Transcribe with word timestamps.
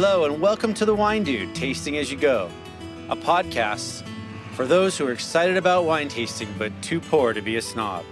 Hello, 0.00 0.26
and 0.26 0.40
welcome 0.40 0.74
to 0.74 0.84
The 0.84 0.94
Wine 0.94 1.24
Dude 1.24 1.56
Tasting 1.56 1.96
As 1.96 2.08
You 2.08 2.16
Go, 2.16 2.48
a 3.08 3.16
podcast 3.16 4.06
for 4.52 4.64
those 4.64 4.96
who 4.96 5.04
are 5.08 5.10
excited 5.10 5.56
about 5.56 5.86
wine 5.86 6.06
tasting 6.06 6.48
but 6.56 6.70
too 6.82 7.00
poor 7.00 7.32
to 7.32 7.42
be 7.42 7.56
a 7.56 7.60
snob. 7.60 8.04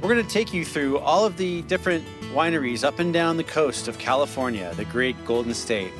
We're 0.00 0.08
going 0.08 0.24
to 0.24 0.32
take 0.32 0.54
you 0.54 0.64
through 0.64 1.00
all 1.00 1.26
of 1.26 1.36
the 1.36 1.60
different 1.60 2.06
wineries 2.32 2.82
up 2.82 2.98
and 2.98 3.12
down 3.12 3.36
the 3.36 3.44
coast 3.44 3.88
of 3.88 3.98
California, 3.98 4.72
the 4.74 4.86
great 4.86 5.22
Golden 5.26 5.52
State. 5.52 5.92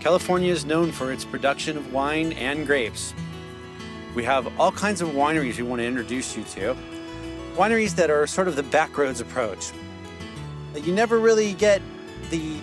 California 0.00 0.50
is 0.50 0.64
known 0.64 0.90
for 0.90 1.12
its 1.12 1.24
production 1.24 1.76
of 1.76 1.92
wine 1.92 2.32
and 2.32 2.66
grapes. 2.66 3.14
We 4.12 4.24
have 4.24 4.52
all 4.58 4.72
kinds 4.72 5.02
of 5.02 5.10
wineries 5.10 5.58
we 5.58 5.62
want 5.62 5.78
to 5.78 5.86
introduce 5.86 6.36
you 6.36 6.42
to. 6.42 6.76
Wineries 7.54 7.94
that 7.94 8.10
are 8.10 8.26
sort 8.26 8.48
of 8.48 8.56
the 8.56 8.64
backroads 8.64 9.20
approach. 9.20 9.70
You 10.74 10.92
never 10.92 11.20
really 11.20 11.52
get 11.52 11.80
the, 12.30 12.56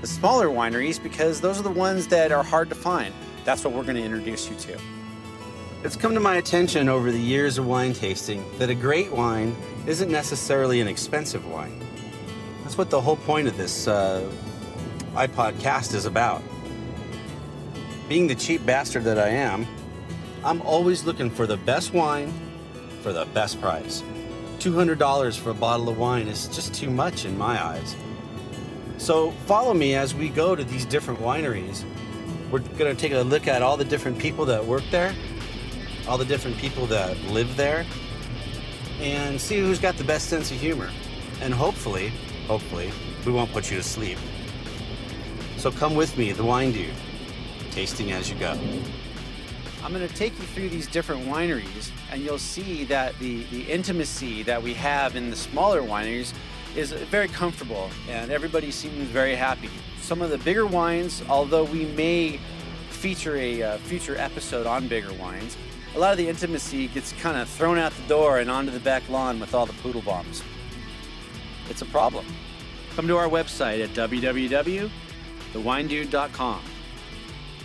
the 0.00 0.06
smaller 0.06 0.48
wineries 0.48 1.02
because 1.02 1.40
those 1.40 1.58
are 1.58 1.62
the 1.62 1.70
ones 1.70 2.06
that 2.08 2.32
are 2.32 2.42
hard 2.42 2.68
to 2.70 2.74
find. 2.74 3.14
That's 3.44 3.64
what 3.64 3.74
we're 3.74 3.82
going 3.82 3.96
to 3.96 4.02
introduce 4.02 4.48
you 4.48 4.56
to. 4.56 4.78
It's 5.82 5.96
come 5.96 6.14
to 6.14 6.20
my 6.20 6.36
attention 6.36 6.88
over 6.88 7.10
the 7.10 7.20
years 7.20 7.58
of 7.58 7.66
wine 7.66 7.92
tasting 7.92 8.44
that 8.58 8.70
a 8.70 8.74
great 8.74 9.10
wine 9.12 9.56
isn't 9.86 10.10
necessarily 10.10 10.80
an 10.80 10.88
expensive 10.88 11.46
wine. 11.46 11.80
That's 12.62 12.76
what 12.76 12.90
the 12.90 13.00
whole 13.00 13.16
point 13.16 13.48
of 13.48 13.56
this 13.56 13.88
uh, 13.88 14.30
iPod 15.14 15.58
cast 15.60 15.94
is 15.94 16.04
about. 16.04 16.42
Being 18.08 18.26
the 18.26 18.34
cheap 18.34 18.64
bastard 18.66 19.04
that 19.04 19.18
I 19.18 19.28
am, 19.28 19.66
I'm 20.44 20.60
always 20.62 21.04
looking 21.04 21.30
for 21.30 21.46
the 21.46 21.56
best 21.56 21.92
wine 21.92 22.32
for 23.02 23.12
the 23.12 23.24
best 23.26 23.60
price. 23.60 24.02
$200 24.58 25.38
for 25.38 25.50
a 25.50 25.54
bottle 25.54 25.88
of 25.88 25.98
wine 25.98 26.28
is 26.28 26.46
just 26.48 26.74
too 26.74 26.90
much 26.90 27.24
in 27.24 27.36
my 27.38 27.62
eyes. 27.62 27.96
So 29.00 29.30
follow 29.46 29.72
me 29.72 29.94
as 29.94 30.14
we 30.14 30.28
go 30.28 30.54
to 30.54 30.62
these 30.62 30.84
different 30.84 31.20
wineries. 31.20 31.84
We're 32.50 32.58
going 32.58 32.94
to 32.94 33.00
take 33.00 33.12
a 33.12 33.20
look 33.22 33.48
at 33.48 33.62
all 33.62 33.78
the 33.78 33.84
different 33.84 34.18
people 34.18 34.44
that 34.44 34.62
work 34.62 34.82
there, 34.90 35.14
all 36.06 36.18
the 36.18 36.24
different 36.26 36.58
people 36.58 36.84
that 36.88 37.18
live 37.22 37.56
there, 37.56 37.86
and 39.00 39.40
see 39.40 39.58
who's 39.58 39.78
got 39.78 39.96
the 39.96 40.04
best 40.04 40.28
sense 40.28 40.50
of 40.50 40.58
humor. 40.58 40.90
And 41.40 41.54
hopefully, 41.54 42.12
hopefully, 42.46 42.92
we 43.24 43.32
won't 43.32 43.50
put 43.52 43.70
you 43.70 43.78
to 43.78 43.82
sleep. 43.82 44.18
So 45.56 45.72
come 45.72 45.94
with 45.94 46.18
me, 46.18 46.32
the 46.32 46.44
wine 46.44 46.72
dude, 46.72 46.92
tasting 47.70 48.12
as 48.12 48.28
you 48.28 48.36
go. 48.36 48.50
I'm 49.82 49.94
going 49.94 50.06
to 50.06 50.14
take 50.14 50.38
you 50.38 50.44
through 50.44 50.68
these 50.68 50.86
different 50.86 51.24
wineries, 51.24 51.90
and 52.12 52.20
you'll 52.20 52.36
see 52.36 52.84
that 52.84 53.18
the, 53.18 53.44
the 53.44 53.62
intimacy 53.62 54.42
that 54.42 54.62
we 54.62 54.74
have 54.74 55.16
in 55.16 55.30
the 55.30 55.36
smaller 55.36 55.80
wineries 55.80 56.34
is 56.76 56.92
very 56.92 57.26
comfortable, 57.28 57.90
and 58.08 58.30
everybody 58.30 58.70
seems 58.70 59.08
very 59.08 59.34
happy. 59.34 59.68
Some 60.00 60.22
of 60.22 60.30
the 60.30 60.38
bigger 60.38 60.66
wines, 60.66 61.22
although 61.28 61.64
we 61.64 61.86
may 61.86 62.38
feature 62.90 63.34
a 63.36 63.62
uh, 63.62 63.78
future 63.78 64.16
episode 64.16 64.66
on 64.66 64.86
bigger 64.88 65.12
wines, 65.14 65.56
a 65.94 65.98
lot 65.98 66.12
of 66.12 66.18
the 66.18 66.28
intimacy 66.28 66.86
gets 66.88 67.12
kind 67.14 67.36
of 67.36 67.48
thrown 67.48 67.78
out 67.78 67.92
the 67.92 68.06
door 68.08 68.38
and 68.38 68.48
onto 68.50 68.70
the 68.70 68.80
back 68.80 69.08
lawn 69.08 69.40
with 69.40 69.54
all 69.54 69.66
the 69.66 69.72
poodle 69.74 70.02
bombs. 70.02 70.42
It's 71.68 71.82
a 71.82 71.86
problem. 71.86 72.24
Come 72.94 73.08
to 73.08 73.16
our 73.16 73.28
website 73.28 73.82
at 73.82 73.90
www.thewinedude.com. 73.90 76.62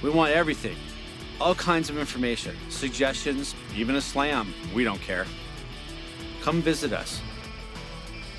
We 0.02 0.10
want 0.10 0.32
everything 0.32 0.76
all 1.40 1.56
kinds 1.56 1.90
of 1.90 1.98
information, 1.98 2.56
suggestions, 2.70 3.56
even 3.76 3.96
a 3.96 4.02
slam. 4.02 4.54
We 4.74 4.84
don't 4.84 5.02
care. 5.02 5.26
Come 6.42 6.62
visit 6.62 6.94
us. 6.94 7.22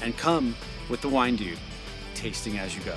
And 0.03 0.17
come 0.17 0.55
with 0.89 1.01
the 1.01 1.09
Wine 1.09 1.37
Dude, 1.37 1.59
tasting 2.15 2.59
as 2.59 2.77
you 2.77 2.83
go. 2.83 2.97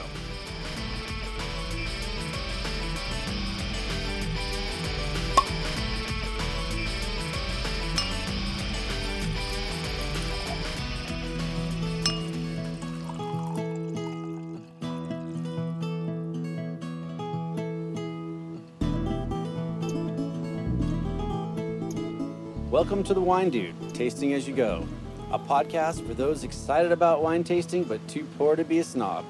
Welcome 22.69 23.03
to 23.03 23.13
the 23.13 23.19
Wine 23.19 23.49
Dude, 23.49 23.75
Tasting 23.93 24.33
As 24.33 24.47
You 24.47 24.55
Go, 24.55 24.87
a 25.31 25.37
podcast 25.37 26.05
for 26.07 26.15
those 26.15 26.43
excited 26.43 26.91
about 26.91 27.21
wine 27.21 27.43
tasting 27.43 27.83
but 27.83 28.05
too 28.07 28.25
poor 28.37 28.55
to 28.55 28.63
be 28.63 28.79
a 28.79 28.83
snob. 28.83 29.23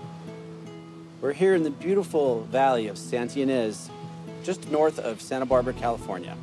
We're 1.20 1.34
here 1.34 1.56
in 1.56 1.64
the 1.64 1.72
beautiful 1.72 2.44
valley 2.46 2.88
of 2.88 2.98
Santa 2.98 3.40
Ynez, 3.40 3.90
just 4.42 4.72
north 4.72 4.98
of 4.98 5.22
Santa 5.22 5.46
Barbara, 5.46 5.74
California. 5.74 6.38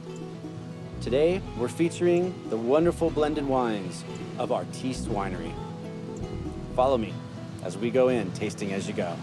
Today, 1.00 1.41
we're 1.56 1.69
featuring 1.69 2.34
the 2.50 2.56
wonderful 2.59 3.09
blended 3.09 3.47
wines 3.47 4.05
of 4.39 4.53
Artiste 4.53 5.06
Winery. 5.06 5.53
Follow 6.75 6.99
me 6.99 7.15
as 7.65 7.78
we 7.78 7.91
go 7.91 8.09
in, 8.09 8.31
tasting 8.33 8.75
as 8.75 8.87
you 8.87 8.93
go. 8.93 9.16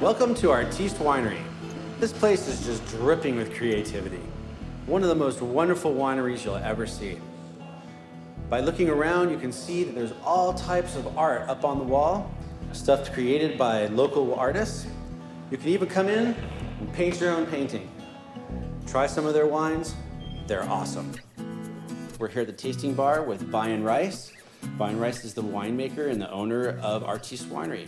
Welcome 0.00 0.34
to 0.36 0.50
Artiste 0.50 0.96
Winery. 0.96 1.42
This 1.98 2.10
place 2.10 2.48
is 2.48 2.64
just 2.64 2.86
dripping 2.86 3.36
with 3.36 3.54
creativity. 3.54 4.22
One 4.86 5.02
of 5.02 5.10
the 5.10 5.14
most 5.14 5.42
wonderful 5.42 5.94
wineries 5.94 6.42
you'll 6.42 6.56
ever 6.56 6.86
see. 6.86 7.18
By 8.48 8.60
looking 8.60 8.88
around, 8.88 9.28
you 9.28 9.36
can 9.36 9.52
see 9.52 9.84
that 9.84 9.94
there's 9.94 10.14
all 10.24 10.54
types 10.54 10.96
of 10.96 11.18
art 11.18 11.50
up 11.50 11.66
on 11.66 11.76
the 11.76 11.84
wall, 11.84 12.34
stuff 12.72 13.12
created 13.12 13.58
by 13.58 13.88
local 13.88 14.34
artists. 14.36 14.86
You 15.50 15.58
can 15.58 15.68
even 15.68 15.86
come 15.86 16.08
in 16.08 16.34
and 16.78 16.92
paint 16.94 17.20
your 17.20 17.32
own 17.32 17.44
painting. 17.44 17.90
Try 18.86 19.06
some 19.06 19.26
of 19.26 19.34
their 19.34 19.46
wines, 19.46 19.94
they're 20.46 20.64
awesome. 20.64 21.12
We're 22.18 22.28
here 22.28 22.40
at 22.40 22.46
the 22.46 22.54
tasting 22.54 22.94
bar 22.94 23.22
with 23.22 23.50
Brian 23.50 23.84
Rice. 23.84 24.32
Brian 24.78 24.98
Rice 24.98 25.26
is 25.26 25.34
the 25.34 25.42
winemaker 25.42 26.10
and 26.10 26.18
the 26.18 26.30
owner 26.30 26.78
of 26.78 27.04
Artiste 27.04 27.50
Winery. 27.50 27.86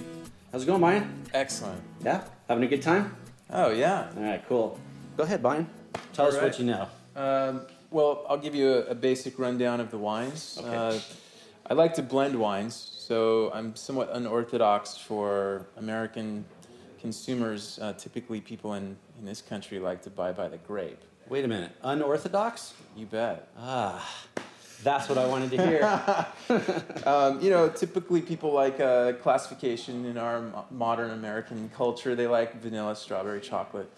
How's 0.53 0.65
it 0.65 0.67
going, 0.67 0.81
Brian? 0.81 1.22
Excellent. 1.35 1.83
Yeah? 2.05 2.23
Having 2.49 2.65
a 2.65 2.69
good 2.69 2.83
time? 2.83 3.17
Oh, 3.51 3.71
yeah. 3.71 4.11
All 4.17 4.23
right, 4.23 4.43
cool. 4.49 4.79
Go 5.17 5.25
ahead, 5.25 5.43
Brian. 5.43 5.67
Tell 6.13 6.27
us 6.27 6.37
All 6.37 6.43
what 6.43 6.59
you 6.59 6.67
know. 6.67 6.89
Um, 7.17 7.63
well, 7.91 8.25
I'll 8.29 8.39
give 8.39 8.55
you 8.55 8.73
a, 8.73 8.81
a 8.87 8.95
basic 8.95 9.39
rundown 9.39 9.81
of 9.81 9.91
the 9.91 9.99
wines. 9.99 10.59
Okay. 10.61 10.75
Uh, 10.75 10.99
I 11.69 11.75
like 11.75 11.95
to 11.95 12.03
blend 12.03 12.39
wines, 12.39 12.75
so 12.75 13.51
I'm 13.55 13.77
somewhat 13.77 14.11
unorthodox 14.13 14.97
for 14.97 15.67
American 15.77 16.45
consumers. 17.01 17.79
Uh, 17.81 17.93
typically, 17.93 18.41
people 18.41 18.75
in, 18.75 18.97
in 19.19 19.25
this 19.25 19.41
country 19.41 19.79
like 19.79 20.03
to 20.03 20.11
buy 20.11 20.33
by 20.33 20.49
the 20.49 20.59
grape. 20.59 21.01
Wait 21.29 21.45
a 21.45 21.49
minute. 21.49 21.71
Unorthodox? 21.83 22.75
You 22.97 23.07
bet. 23.07 23.49
Ah, 23.57 24.07
that's 24.83 25.09
what 25.09 25.19
I 25.19 25.27
wanted 25.27 25.51
to 25.53 25.67
hear. 25.67 26.27
Um, 27.07 27.41
you 27.41 27.51
know, 27.51 27.69
typically 27.69 28.21
people 28.21 28.53
like 28.53 28.79
uh, 28.79 29.15
classification 29.15 30.05
in 30.05 30.19
our 30.19 30.43
mo- 30.43 30.67
modern 30.71 31.11
American 31.11 31.71
culture. 31.75 32.15
They 32.15 32.27
like 32.27 32.61
vanilla, 32.61 32.95
strawberry, 32.95 33.41
chocolate. 33.41 33.91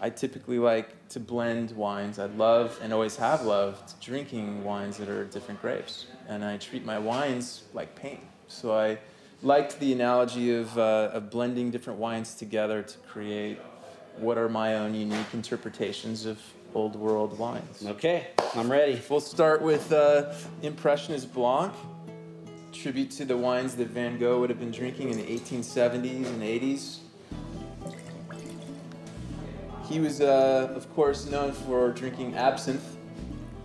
I 0.00 0.10
typically 0.10 0.58
like 0.58 1.08
to 1.10 1.20
blend 1.20 1.70
wines. 1.72 2.18
I 2.18 2.26
love 2.26 2.78
and 2.82 2.92
always 2.92 3.16
have 3.16 3.44
loved 3.44 4.00
drinking 4.00 4.64
wines 4.64 4.96
that 4.96 5.08
are 5.08 5.24
different 5.24 5.60
grapes. 5.62 6.06
And 6.28 6.44
I 6.44 6.56
treat 6.56 6.84
my 6.84 6.98
wines 6.98 7.62
like 7.72 7.94
paint. 7.94 8.20
So 8.48 8.76
I 8.76 8.98
liked 9.42 9.78
the 9.78 9.92
analogy 9.92 10.54
of, 10.56 10.76
uh, 10.76 11.10
of 11.12 11.30
blending 11.30 11.70
different 11.70 11.98
wines 11.98 12.34
together 12.34 12.82
to 12.82 12.98
create 13.08 13.58
what 14.18 14.36
are 14.36 14.48
my 14.48 14.74
own 14.76 14.94
unique 14.94 15.32
interpretations 15.32 16.26
of 16.26 16.40
old 16.74 16.96
world 16.96 17.38
wines. 17.38 17.84
okay, 17.86 18.28
I'm 18.54 18.70
ready. 18.70 19.00
We'll 19.08 19.20
start 19.20 19.62
with 19.62 19.92
uh, 19.92 20.32
Impressionist 20.62 21.32
Blanc, 21.32 21.72
tribute 22.72 23.10
to 23.12 23.24
the 23.24 23.36
wines 23.36 23.74
that 23.76 23.88
Van 23.88 24.18
Gogh 24.18 24.40
would 24.40 24.50
have 24.50 24.60
been 24.60 24.70
drinking 24.70 25.10
in 25.10 25.16
the 25.16 25.24
1870s 25.24 26.26
and 26.26 26.42
80s. 26.42 26.98
He 29.88 29.98
was, 29.98 30.20
uh, 30.20 30.72
of 30.76 30.92
course, 30.94 31.28
known 31.28 31.52
for 31.52 31.90
drinking 31.90 32.36
absinthe, 32.36 32.96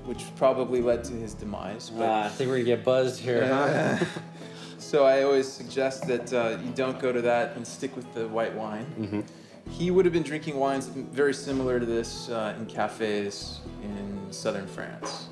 which 0.06 0.24
probably 0.36 0.82
led 0.82 1.04
to 1.06 1.14
his 1.14 1.34
demise. 1.36 1.92
But 1.92 2.10
Ah, 2.10 2.24
I 2.26 2.30
think 2.30 2.50
we're 2.50 2.56
gonna 2.58 2.66
get 2.66 2.84
buzzed 2.84 3.20
here, 3.20 3.46
huh? 3.48 4.04
so 4.80 5.06
I 5.06 5.22
always 5.24 5.48
suggest 5.48 6.08
that 6.08 6.34
uh, 6.34 6.58
you 6.64 6.72
don't 6.72 7.00
go 7.00 7.12
to 7.12 7.22
that 7.22 7.56
and 7.56 7.66
stick 7.66 7.96
with 7.96 8.12
the 8.16 8.28
white 8.28 8.56
wine. 8.56 9.24
He 9.70 9.92
would 9.92 10.06
have 10.06 10.14
been 10.14 10.24
drinking 10.24 10.58
wines 10.58 10.88
very 10.88 11.34
similar 11.34 11.80
to 11.80 11.86
this 11.86 12.30
uh, 12.30 12.56
in 12.58 12.66
cafes 12.66 13.60
in 13.84 14.28
southern 14.32 14.68
France. 14.68 15.28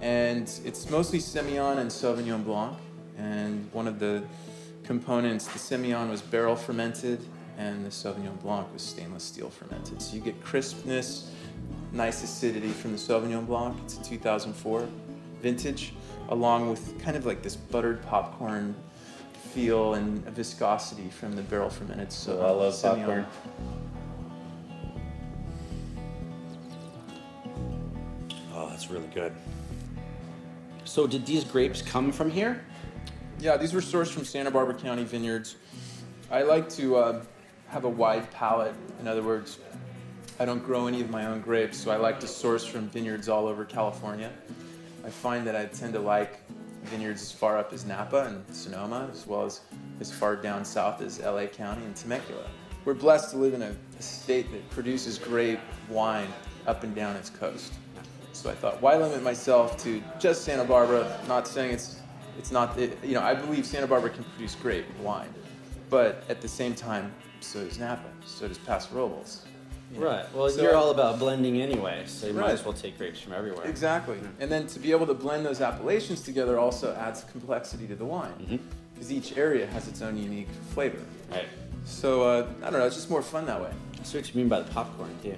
And 0.00 0.50
it's 0.64 0.90
mostly 0.90 1.18
Semillon 1.18 1.78
and 1.78 1.90
Sauvignon 1.90 2.44
Blanc. 2.44 2.76
And 3.16 3.70
one 3.72 3.86
of 3.86 3.98
the 3.98 4.22
components, 4.84 5.46
the 5.46 5.58
Semillon 5.58 6.10
was 6.10 6.22
barrel 6.22 6.56
fermented, 6.56 7.20
and 7.58 7.84
the 7.84 7.90
Sauvignon 7.90 8.40
Blanc 8.40 8.72
was 8.72 8.82
stainless 8.82 9.24
steel 9.24 9.50
fermented. 9.50 10.00
So 10.00 10.16
you 10.16 10.22
get 10.22 10.42
crispness, 10.42 11.30
nice 11.92 12.22
acidity 12.22 12.70
from 12.70 12.92
the 12.92 12.98
Sauvignon 12.98 13.46
Blanc. 13.46 13.76
It's 13.84 13.98
a 13.98 14.04
2004. 14.04 14.88
vintage, 15.40 15.94
along 16.28 16.68
with 16.68 16.98
kind 17.02 17.16
of 17.16 17.24
like 17.24 17.42
this 17.42 17.56
buttered 17.56 18.02
popcorn 18.02 18.74
feel 19.52 19.94
and 19.94 20.24
viscosity 20.28 21.08
from 21.10 21.34
the 21.34 21.42
barrel 21.42 21.70
fermented. 21.70 22.12
So 22.12 22.40
I 22.40 22.50
love 22.50 22.74
Semillon. 22.74 22.98
popcorn. 22.98 23.26
Oh, 28.52 28.68
that's 28.68 28.90
really 28.90 29.08
good. 29.14 29.32
So, 30.84 31.06
did 31.06 31.24
these 31.24 31.44
grapes 31.44 31.82
come 31.82 32.10
from 32.10 32.30
here? 32.30 32.64
Yeah, 33.38 33.56
these 33.56 33.72
were 33.72 33.80
sourced 33.80 34.08
from 34.08 34.24
Santa 34.24 34.50
Barbara 34.50 34.74
County 34.74 35.04
vineyards. 35.04 35.56
I 36.30 36.42
like 36.42 36.68
to 36.70 36.96
uh, 36.96 37.22
have 37.68 37.84
a 37.84 37.88
wide 37.88 38.30
palate. 38.32 38.74
In 39.00 39.06
other 39.06 39.22
words, 39.22 39.58
I 40.38 40.44
don't 40.44 40.64
grow 40.64 40.86
any 40.86 41.00
of 41.00 41.10
my 41.10 41.26
own 41.26 41.40
grapes, 41.40 41.78
so 41.78 41.90
I 41.90 41.96
like 41.96 42.18
to 42.20 42.26
source 42.26 42.66
from 42.66 42.88
vineyards 42.88 43.28
all 43.28 43.46
over 43.46 43.64
California. 43.64 44.30
I 45.04 45.10
find 45.10 45.46
that 45.46 45.56
I 45.56 45.66
tend 45.66 45.94
to 45.94 46.00
like 46.00 46.40
vineyards 46.84 47.22
as 47.22 47.32
far 47.32 47.58
up 47.58 47.72
as 47.72 47.84
Napa 47.84 48.24
and 48.24 48.54
Sonoma, 48.54 49.08
as 49.12 49.26
well 49.26 49.44
as 49.44 49.60
as 50.00 50.12
far 50.12 50.36
down 50.36 50.64
south 50.64 51.02
as 51.02 51.20
LA 51.20 51.46
County 51.46 51.84
and 51.84 51.94
Temecula. 51.94 52.44
We're 52.84 52.94
blessed 52.94 53.30
to 53.32 53.36
live 53.36 53.54
in 53.54 53.62
a, 53.62 53.74
a 53.98 54.02
state 54.02 54.50
that 54.52 54.68
produces 54.70 55.18
great 55.18 55.58
wine 55.88 56.28
up 56.66 56.82
and 56.82 56.94
down 56.94 57.16
its 57.16 57.28
coast. 57.28 57.74
So 58.32 58.48
I 58.50 58.54
thought, 58.54 58.80
why 58.80 58.96
limit 58.96 59.22
myself 59.22 59.76
to 59.84 60.02
just 60.18 60.44
Santa 60.44 60.64
Barbara? 60.64 61.20
Not 61.28 61.46
saying 61.46 61.72
it's 61.72 62.00
it's 62.38 62.50
not 62.50 62.78
it, 62.78 62.98
you 63.04 63.14
know 63.14 63.22
I 63.22 63.34
believe 63.34 63.66
Santa 63.66 63.86
Barbara 63.86 64.10
can 64.10 64.24
produce 64.24 64.54
great 64.54 64.84
wine, 65.02 65.32
but 65.90 66.24
at 66.28 66.40
the 66.40 66.48
same 66.48 66.74
time, 66.74 67.12
so 67.40 67.64
does 67.64 67.78
Napa, 67.78 68.08
so 68.24 68.48
does 68.48 68.58
Paso 68.58 68.94
Robles. 68.94 69.44
You 69.92 70.00
know. 70.00 70.06
Right. 70.06 70.34
Well, 70.34 70.48
So- 70.48 70.62
you're 70.62 70.76
all 70.76 70.90
about 70.90 71.18
blending 71.18 71.60
anyway, 71.60 72.04
so 72.06 72.26
you 72.26 72.32
might 72.34 72.50
as 72.50 72.64
well 72.64 72.74
take 72.74 72.96
grapes 72.98 73.20
from 73.20 73.32
everywhere. 73.32 73.66
Exactly. 73.66 74.18
And 74.38 74.50
then 74.50 74.66
to 74.68 74.78
be 74.78 74.90
able 74.92 75.06
to 75.06 75.14
blend 75.14 75.44
those 75.44 75.60
appellations 75.60 76.20
together 76.22 76.58
also 76.58 76.94
adds 76.94 77.24
complexity 77.32 77.86
to 77.88 77.96
the 77.96 78.04
wine, 78.04 78.60
because 78.94 79.12
each 79.12 79.36
area 79.36 79.66
has 79.68 79.88
its 79.88 80.02
own 80.02 80.16
unique 80.16 80.48
flavor. 80.74 81.00
Right. 81.30 81.46
So 81.84 82.22
uh, 82.22 82.46
I 82.62 82.70
don't 82.70 82.78
know, 82.80 82.86
it's 82.86 82.96
just 82.96 83.10
more 83.10 83.22
fun 83.22 83.46
that 83.46 83.60
way. 83.60 83.72
I 83.98 84.02
see 84.04 84.18
what 84.18 84.28
you 84.32 84.38
mean 84.38 84.48
by 84.48 84.60
the 84.60 84.70
popcorn, 84.70 85.10
too. 85.22 85.36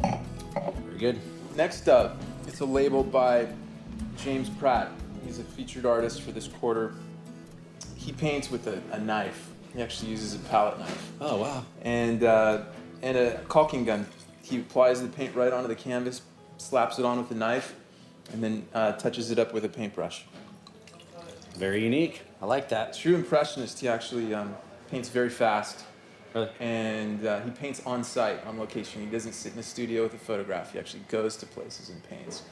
Very 0.00 0.98
good. 0.98 1.18
Next 1.56 1.88
up, 1.88 2.20
it's 2.46 2.60
a 2.60 2.64
label 2.64 3.02
by 3.02 3.46
James 4.16 4.48
Pratt. 4.48 4.90
He's 5.24 5.38
a 5.38 5.44
featured 5.44 5.86
artist 5.86 6.22
for 6.22 6.32
this 6.32 6.46
quarter. 6.48 6.94
He 7.96 8.12
paints 8.12 8.50
with 8.50 8.66
a, 8.66 8.80
a 8.92 8.98
knife. 8.98 9.50
He 9.74 9.82
actually 9.82 10.10
uses 10.10 10.34
a 10.34 10.38
palette 10.48 10.78
knife 10.78 11.12
Oh, 11.20 11.36
wow. 11.42 11.64
and 11.82 12.24
uh, 12.24 12.64
and 13.02 13.16
a 13.16 13.38
caulking 13.48 13.84
gun. 13.84 14.06
He 14.42 14.58
applies 14.60 15.02
the 15.02 15.08
paint 15.08 15.34
right 15.34 15.52
onto 15.52 15.68
the 15.68 15.74
canvas, 15.76 16.22
slaps 16.56 16.98
it 16.98 17.04
on 17.04 17.18
with 17.18 17.30
a 17.30 17.34
knife, 17.34 17.74
and 18.32 18.42
then 18.42 18.66
uh, 18.74 18.92
touches 18.92 19.30
it 19.30 19.38
up 19.38 19.52
with 19.52 19.64
a 19.64 19.68
paintbrush. 19.68 20.24
Very 21.56 21.82
unique. 21.84 22.22
I 22.40 22.46
like 22.46 22.68
that. 22.70 22.94
True 22.94 23.14
impressionist. 23.14 23.78
He 23.80 23.88
actually 23.88 24.32
um, 24.34 24.56
paints 24.90 25.08
very 25.10 25.28
fast, 25.28 25.84
Really? 26.34 26.48
and 26.60 27.26
uh, 27.26 27.40
he 27.40 27.50
paints 27.50 27.82
on 27.84 28.02
site, 28.04 28.44
on 28.46 28.58
location. 28.58 29.00
He 29.02 29.08
doesn't 29.08 29.32
sit 29.34 29.52
in 29.52 29.58
a 29.58 29.62
studio 29.62 30.04
with 30.04 30.14
a 30.14 30.18
photograph. 30.18 30.72
He 30.72 30.78
actually 30.78 31.02
goes 31.08 31.36
to 31.36 31.46
places 31.46 31.90
and 31.90 32.02
paints. 32.04 32.42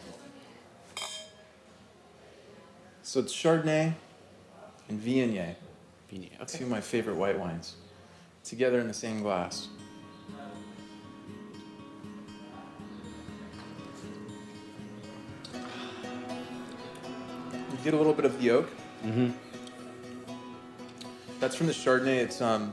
So 3.02 3.20
it's 3.20 3.32
Chardonnay 3.32 3.94
and 4.88 5.00
Viognier, 5.00 5.54
Beanie. 6.10 6.30
two 6.46 6.64
of 6.64 6.70
my 6.70 6.80
favorite 6.80 7.16
white 7.16 7.38
wines, 7.38 7.76
together 8.44 8.80
in 8.80 8.88
the 8.88 8.94
same 8.94 9.22
glass. 9.22 9.68
You 17.70 17.78
get 17.84 17.94
a 17.94 17.96
little 17.96 18.12
bit 18.12 18.24
of 18.24 18.40
the 18.40 18.50
oak. 18.50 18.68
Mm-hmm. 19.04 19.30
That's 21.40 21.54
from 21.54 21.66
the 21.66 21.72
Chardonnay. 21.72 22.18
It's 22.22 22.40
um, 22.40 22.72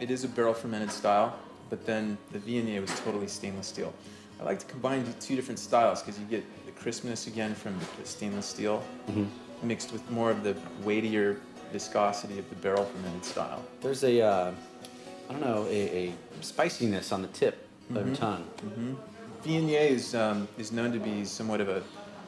it 0.00 0.10
is 0.10 0.24
a 0.24 0.28
barrel 0.28 0.54
fermented 0.54 0.90
style, 0.90 1.38
but 1.70 1.84
then 1.86 2.16
the 2.32 2.38
Viognier 2.38 2.80
was 2.80 2.90
totally 3.00 3.26
stainless 3.26 3.66
steel. 3.66 3.92
I 4.40 4.44
like 4.44 4.58
to 4.60 4.66
combine 4.66 5.04
the 5.04 5.12
two 5.14 5.36
different 5.36 5.58
styles 5.58 6.02
because 6.02 6.18
you 6.18 6.26
get 6.26 6.44
the 6.66 6.72
crispness 6.72 7.26
again 7.26 7.54
from 7.54 7.78
the 8.00 8.06
stainless 8.06 8.46
steel, 8.46 8.82
Mhm. 9.08 9.28
mixed 9.62 9.92
with 9.92 10.08
more 10.10 10.30
of 10.30 10.42
the 10.42 10.56
weightier 10.82 11.40
viscosity 11.74 12.38
of 12.38 12.48
the 12.50 12.54
barrel 12.56 12.84
fermented 12.84 13.24
style. 13.24 13.60
There's 13.80 14.04
a, 14.04 14.22
uh, 14.22 14.52
I 15.28 15.32
don't 15.32 15.40
know, 15.40 15.66
a, 15.68 16.06
a 16.06 16.14
spiciness 16.40 17.10
on 17.10 17.20
the 17.20 17.28
tip 17.28 17.66
of 17.96 18.06
your 18.06 18.14
tongue. 18.14 18.44
Viognier 19.44 19.90
is 19.90 20.14
um, 20.14 20.46
is 20.56 20.70
known 20.70 20.92
to 20.92 21.00
be 21.00 21.24
somewhat 21.24 21.60
of 21.60 21.68
a 21.68 21.82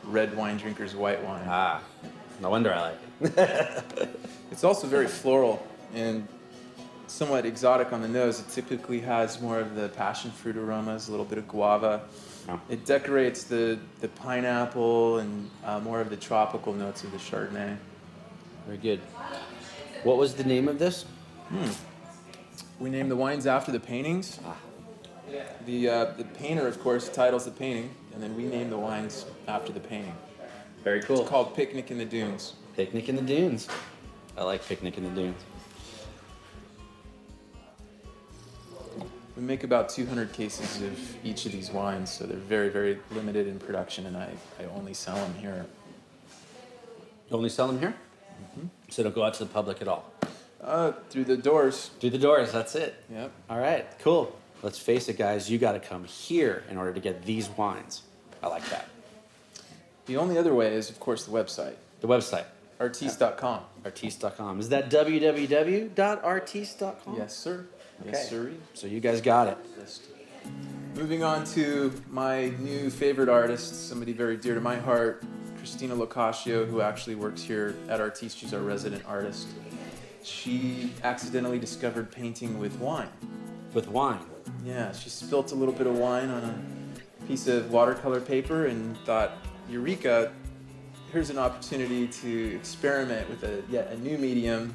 red 0.05 0.37
wine 0.37 0.57
drinker's 0.57 0.97
white 0.97 1.23
wine. 1.25 1.45
Ah, 1.47 1.81
no 2.43 2.51
wonder 2.51 2.75
I 2.75 2.81
like 2.91 2.99
it. 3.39 4.21
It's 4.51 4.65
also 4.65 4.87
very 4.87 5.07
floral 5.07 5.65
and 5.95 6.27
somewhat 7.07 7.47
exotic 7.47 7.93
on 7.93 8.01
the 8.01 8.09
nose. 8.09 8.41
It 8.41 8.49
typically 8.49 9.01
has 9.01 9.41
more 9.41 9.61
of 9.61 9.75
the 9.75 9.89
passion 9.91 10.31
fruit 10.31 10.57
aromas, 10.57 11.09
a 11.09 11.11
little 11.11 11.27
bit 11.27 11.39
of 11.39 11.47
guava. 11.49 12.03
Oh. 12.49 12.61
It 12.69 12.85
decorates 12.85 13.45
the, 13.45 13.79
the 14.01 14.09
pineapple 14.09 15.19
and 15.19 15.51
uh, 15.65 15.81
more 15.81 16.01
of 16.01 16.11
the 16.11 16.17
tropical 16.17 16.73
notes 16.73 17.05
of 17.05 17.11
the 17.11 17.19
Chardonnay. 17.19 17.77
Very 18.67 18.79
good. 18.79 19.01
What 20.03 20.17
was 20.17 20.35
the 20.35 20.45
name 20.45 20.67
of 20.69 20.79
this? 20.79 21.05
We 22.79 22.91
name 22.91 23.09
the 23.09 23.17
wines 23.17 23.47
after 23.47 23.71
the 23.73 23.81
paintings. 23.81 24.41
Ah. 24.45 24.57
The, 25.65 25.89
uh, 25.89 26.05
the 26.17 26.25
painter, 26.25 26.67
of 26.67 26.81
course, 26.81 27.09
titles 27.09 27.45
the 27.45 27.51
painting, 27.51 27.91
and 28.13 28.23
then 28.23 28.37
we 28.37 28.45
name 28.45 28.71
the 28.71 28.79
wines 28.79 29.27
after 29.49 29.73
the 29.73 29.81
painting. 29.81 30.15
Very 30.85 31.01
cool. 31.03 31.21
It's 31.21 31.29
called 31.29 31.55
Picnic 31.55 31.91
in 31.91 31.99
the 31.99 32.05
Dunes. 32.05 32.55
Picnic 32.77 33.09
in 33.09 33.17
the 33.17 33.23
Dunes. 33.23 33.69
I 34.37 34.43
like 34.45 34.65
Picnic 34.67 34.99
in 34.99 35.05
the 35.05 35.11
Dunes. 35.11 35.43
We 39.37 39.43
make 39.43 39.65
about 39.65 39.89
200 39.89 40.33
cases 40.33 40.83
of 40.83 41.25
each 41.25 41.47
of 41.47 41.53
these 41.53 41.71
wines, 41.71 42.11
so 42.11 42.25
they're 42.25 42.37
very, 42.37 42.69
very 42.69 42.99
limited 43.13 43.47
in 43.47 43.59
production, 43.59 44.07
and 44.07 44.17
I, 44.17 44.31
I 44.61 44.65
only 44.77 44.95
sell 44.95 45.17
them 45.17 45.35
here. 45.35 45.67
You 47.29 47.37
only 47.37 47.49
sell 47.49 47.67
them 47.67 47.79
here? 47.79 47.95
So 48.89 49.03
don't 49.03 49.15
go 49.15 49.25
out 49.25 49.35
to 49.35 49.45
the 49.45 49.51
public 49.53 49.83
at 49.83 49.89
all. 49.89 50.11
Uh, 50.63 50.93
through 51.11 51.25
the 51.25 51.37
doors. 51.37 51.91
Through 52.01 52.11
the 52.11 52.19
doors, 52.19 52.53
that's 52.53 52.75
it. 52.75 52.95
Yep. 53.13 53.31
All 53.51 53.59
right, 53.59 53.87
cool. 54.01 54.35
Let's 54.63 54.79
face 54.79 55.09
it, 55.09 55.19
guys, 55.19 55.51
you 55.51 55.59
got 55.59 55.73
to 55.73 55.81
come 55.81 56.05
here 56.05 56.63
in 56.71 56.79
order 56.79 56.93
to 56.93 57.01
get 57.01 57.25
these 57.25 57.49
wines. 57.51 58.03
I 58.43 58.49
like 58.49 58.69
that. 58.71 58.89
The 60.07 60.17
only 60.17 60.39
other 60.39 60.55
way 60.55 60.73
is, 60.75 60.89
of 60.89 60.99
course, 61.01 61.25
the 61.25 61.33
website, 61.33 61.75
The 62.01 62.09
website, 62.09 62.45
artiste.com. 62.81 63.61
artiste.com. 63.85 64.61
Is 64.61 64.69
that 64.71 64.89
www.artiste.com? 64.91 67.17
Yes, 67.17 67.37
sir. 67.37 67.67
Okay. 68.01 68.11
Yes, 68.13 68.31
sir. 68.31 68.53
So 68.75 68.87
you 68.87 69.01
guys 69.01 69.21
got 69.21 69.49
it. 69.49 69.59
Moving 70.95 71.23
on 71.23 71.45
to 71.47 71.93
my 72.11 72.49
new 72.59 72.91
favorite 72.91 73.29
artist, 73.29 73.89
somebody 73.89 74.13
very 74.13 74.37
dear 74.37 74.55
to 74.55 74.61
my 74.61 74.77
heart, 74.77 75.25
Christina 75.67 75.97
Locascio, 75.97 76.65
who 76.65 76.81
actually 76.81 77.17
works 77.17 77.43
here 77.43 77.75
at 77.89 78.01
Artiste. 78.01 78.39
She's 78.39 78.55
our 78.55 78.61
resident 78.61 79.03
artist. 79.05 79.49
She 80.23 80.93
accidentally 81.03 81.59
discovered 81.59 82.13
painting 82.13 82.61
with 82.61 82.79
wine. 82.79 83.09
With 83.75 83.89
wine. 83.89 84.21
Yeah, 84.65 84.93
she 84.93 85.11
spilt 85.11 85.51
a 85.51 85.57
little 85.57 85.75
bit 85.75 85.89
of 85.89 85.99
wine 85.99 86.31
on 86.31 86.45
a 86.45 87.27
piece 87.27 87.49
of 87.49 87.73
watercolor 87.73 88.21
paper 88.21 88.67
and 88.67 88.97
thought, 88.99 89.39
Eureka, 89.69 90.33
here's 91.11 91.31
an 91.31 91.39
opportunity 91.39 92.07
to 92.07 92.55
experiment 92.55 93.29
with 93.29 93.43
a 93.43 93.65
yet 93.69 93.91
a 93.91 93.99
new 93.99 94.19
medium 94.19 94.73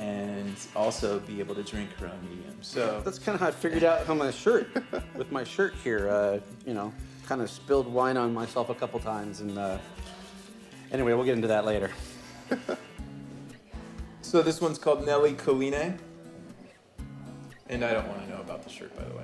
and 0.00 0.56
also 0.74 1.20
be 1.20 1.40
able 1.40 1.54
to 1.54 1.62
drink 1.62 1.92
her 1.98 2.06
own 2.06 2.18
medium. 2.28 2.56
So 2.62 3.02
That's 3.04 3.18
kind 3.18 3.34
of 3.34 3.40
how 3.40 3.48
I 3.48 3.50
figured 3.50 3.84
out 3.84 4.06
how 4.06 4.14
my 4.14 4.30
shirt, 4.30 4.68
with 5.14 5.30
my 5.30 5.44
shirt 5.44 5.74
here, 5.84 6.08
uh, 6.08 6.38
you 6.66 6.72
know, 6.72 6.92
kind 7.26 7.42
of 7.42 7.50
spilled 7.50 7.86
wine 7.86 8.16
on 8.16 8.32
myself 8.32 8.70
a 8.70 8.74
couple 8.74 8.98
times. 8.98 9.40
And 9.40 9.58
uh, 9.58 9.76
anyway, 10.90 11.12
we'll 11.12 11.26
get 11.26 11.36
into 11.36 11.48
that 11.48 11.64
later. 11.64 11.90
So 14.22 14.42
this 14.42 14.60
one's 14.60 14.78
called 14.78 15.04
Nelle 15.04 15.34
Colline. 15.34 15.98
And 17.68 17.84
I 17.84 17.92
don't 17.92 18.06
want 18.06 18.22
to 18.22 18.30
know 18.30 18.40
about 18.40 18.62
the 18.62 18.70
shirt, 18.70 18.92
by 18.96 19.02
the 19.02 19.14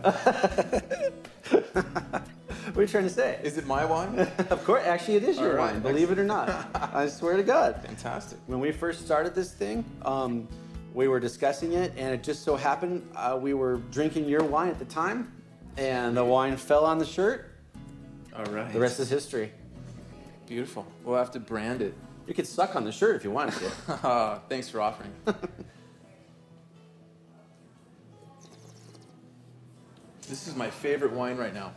way. 1.52 2.21
What 2.76 2.78
are 2.78 2.83
you 2.83 2.88
trying 2.88 3.04
to 3.04 3.11
say? 3.11 3.38
Is 3.42 3.56
it 3.56 3.66
my 3.66 3.85
wine? 3.85 4.18
of 4.50 4.64
course, 4.64 4.85
actually, 4.85 5.16
it 5.16 5.23
is 5.23 5.38
your 5.38 5.54
right, 5.54 5.73
wine, 5.73 5.80
believe 5.80 6.11
it 6.11 6.18
or 6.18 6.25
not. 6.25 6.68
I 6.75 7.09
swear 7.09 7.37
to 7.37 7.42
God. 7.42 7.80
Fantastic. 7.83 8.38
When 8.49 8.61
we 8.61 8.73
first 8.73 9.04
started 9.04 9.35
this 9.35 9.52
thing, 9.52 9.85
um, 10.02 10.49
we 10.96 11.06
were 11.08 11.20
discussing 11.20 11.74
it, 11.74 11.92
and 11.98 12.14
it 12.14 12.22
just 12.22 12.42
so 12.42 12.56
happened 12.56 13.06
uh, 13.14 13.38
we 13.38 13.52
were 13.52 13.76
drinking 13.92 14.26
your 14.26 14.42
wine 14.42 14.70
at 14.70 14.78
the 14.78 14.86
time, 14.86 15.30
and 15.76 16.16
the 16.16 16.24
wine 16.24 16.56
fell 16.56 16.86
on 16.86 16.96
the 16.96 17.04
shirt. 17.04 17.50
All 18.34 18.46
right. 18.46 18.72
The 18.72 18.80
rest 18.80 18.98
is 18.98 19.10
history. 19.10 19.52
beautiful. 20.46 20.86
We'll 21.04 21.18
have 21.18 21.30
to 21.32 21.40
brand 21.40 21.82
it. 21.82 21.92
You 22.26 22.32
could 22.32 22.46
suck 22.46 22.76
on 22.76 22.84
the 22.84 22.92
shirt 22.92 23.14
if 23.14 23.24
you 23.24 23.30
wanted 23.30 23.56
to. 23.56 24.40
Thanks 24.48 24.70
for 24.70 24.80
offering. 24.80 25.12
this 30.26 30.48
is 30.48 30.56
my 30.56 30.70
favorite 30.70 31.12
wine 31.12 31.36
right 31.36 31.52
now. 31.52 31.74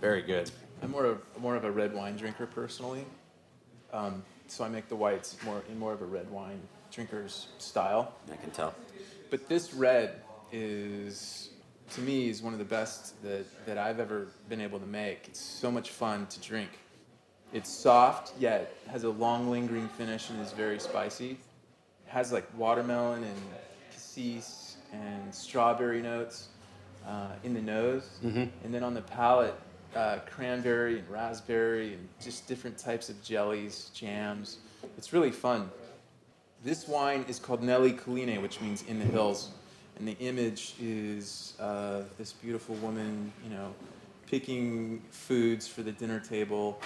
Very 0.00 0.22
good. 0.22 0.50
I'm 0.82 0.92
more 0.92 1.04
of 1.04 1.20
more 1.38 1.56
of 1.56 1.64
a 1.64 1.70
red 1.70 1.92
wine 1.94 2.16
drinker 2.16 2.46
personally, 2.46 3.04
um, 3.92 4.24
so 4.46 4.64
I 4.64 4.70
make 4.70 4.88
the 4.88 4.96
whites 4.96 5.36
more 5.44 5.62
in 5.70 5.78
more 5.78 5.92
of 5.92 6.00
a 6.00 6.06
red 6.06 6.30
wine 6.30 6.62
drinker's 6.92 7.48
style. 7.58 8.12
I 8.30 8.36
can 8.36 8.50
tell. 8.50 8.74
But 9.30 9.48
this 9.48 9.72
red 9.74 10.20
is, 10.52 11.50
to 11.94 12.00
me, 12.02 12.28
is 12.28 12.42
one 12.42 12.52
of 12.52 12.58
the 12.58 12.64
best 12.64 13.20
that, 13.22 13.46
that 13.66 13.78
I've 13.78 13.98
ever 13.98 14.28
been 14.48 14.60
able 14.60 14.78
to 14.78 14.86
make. 14.86 15.24
It's 15.26 15.40
so 15.40 15.70
much 15.70 15.90
fun 15.90 16.26
to 16.26 16.40
drink. 16.40 16.70
It's 17.52 17.70
soft, 17.70 18.32
yet 18.38 18.74
has 18.88 19.04
a 19.04 19.10
long 19.10 19.50
lingering 19.50 19.88
finish 19.88 20.30
and 20.30 20.40
is 20.40 20.52
very 20.52 20.78
spicy. 20.78 21.30
It 21.32 21.38
has 22.06 22.32
like 22.32 22.46
watermelon 22.56 23.24
and 23.24 23.36
cassis 23.90 24.76
and 24.92 25.34
strawberry 25.34 26.02
notes 26.02 26.48
uh, 27.06 27.28
in 27.42 27.54
the 27.54 27.60
nose. 27.60 28.18
Mm-hmm. 28.24 28.44
And 28.64 28.74
then 28.74 28.82
on 28.82 28.94
the 28.94 29.02
palate, 29.02 29.54
uh, 29.94 30.18
cranberry 30.30 30.98
and 30.98 31.08
raspberry 31.08 31.94
and 31.94 32.08
just 32.22 32.46
different 32.46 32.78
types 32.78 33.10
of 33.10 33.22
jellies, 33.22 33.90
jams. 33.94 34.58
It's 34.96 35.12
really 35.12 35.30
fun. 35.30 35.70
This 36.64 36.86
wine 36.86 37.24
is 37.26 37.40
called 37.40 37.60
Nelle 37.60 37.90
Colline, 37.90 38.40
which 38.40 38.60
means 38.60 38.84
in 38.86 39.00
the 39.00 39.04
hills. 39.04 39.50
And 39.98 40.06
the 40.06 40.16
image 40.20 40.74
is 40.80 41.54
uh, 41.58 42.02
this 42.18 42.32
beautiful 42.32 42.76
woman, 42.76 43.32
you 43.44 43.50
know, 43.50 43.74
picking 44.30 45.02
foods 45.10 45.66
for 45.66 45.82
the 45.82 45.90
dinner 45.90 46.20
table 46.20 46.80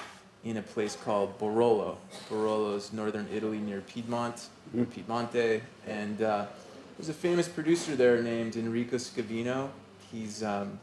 in 0.45 0.57
a 0.57 0.63
place 0.63 0.97
called 0.97 1.39
Barolo. 1.39 1.97
Barolo 2.31 2.75
is 2.75 2.93
northern 2.95 3.29
Italy 3.35 3.59
near 3.59 3.83
Piedmont, 3.83 4.49
or 4.77 4.87
Piedmonte. 4.87 5.61
And 5.87 6.23
uh, 6.23 6.47
there's 6.97 7.11
a 7.11 7.15
famous 7.15 7.47
producer 7.47 7.97
there 7.97 8.23
named 8.23 8.57
Enrico 8.57 8.97
Scavino. 8.97 9.69
He's 10.11 10.43
um, 10.43 10.81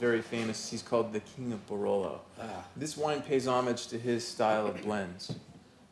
very 0.00 0.20
famous. 0.20 0.68
He's 0.68 0.82
called 0.82 1.12
the 1.12 1.20
King 1.20 1.52
of 1.52 1.64
Barolo. 1.68 2.18
Ah. 2.40 2.64
This 2.76 2.96
wine 2.96 3.22
pays 3.22 3.46
homage 3.46 3.86
to 3.88 3.98
his 3.98 4.26
style 4.26 4.66
of 4.66 4.82
blends. 4.82 5.32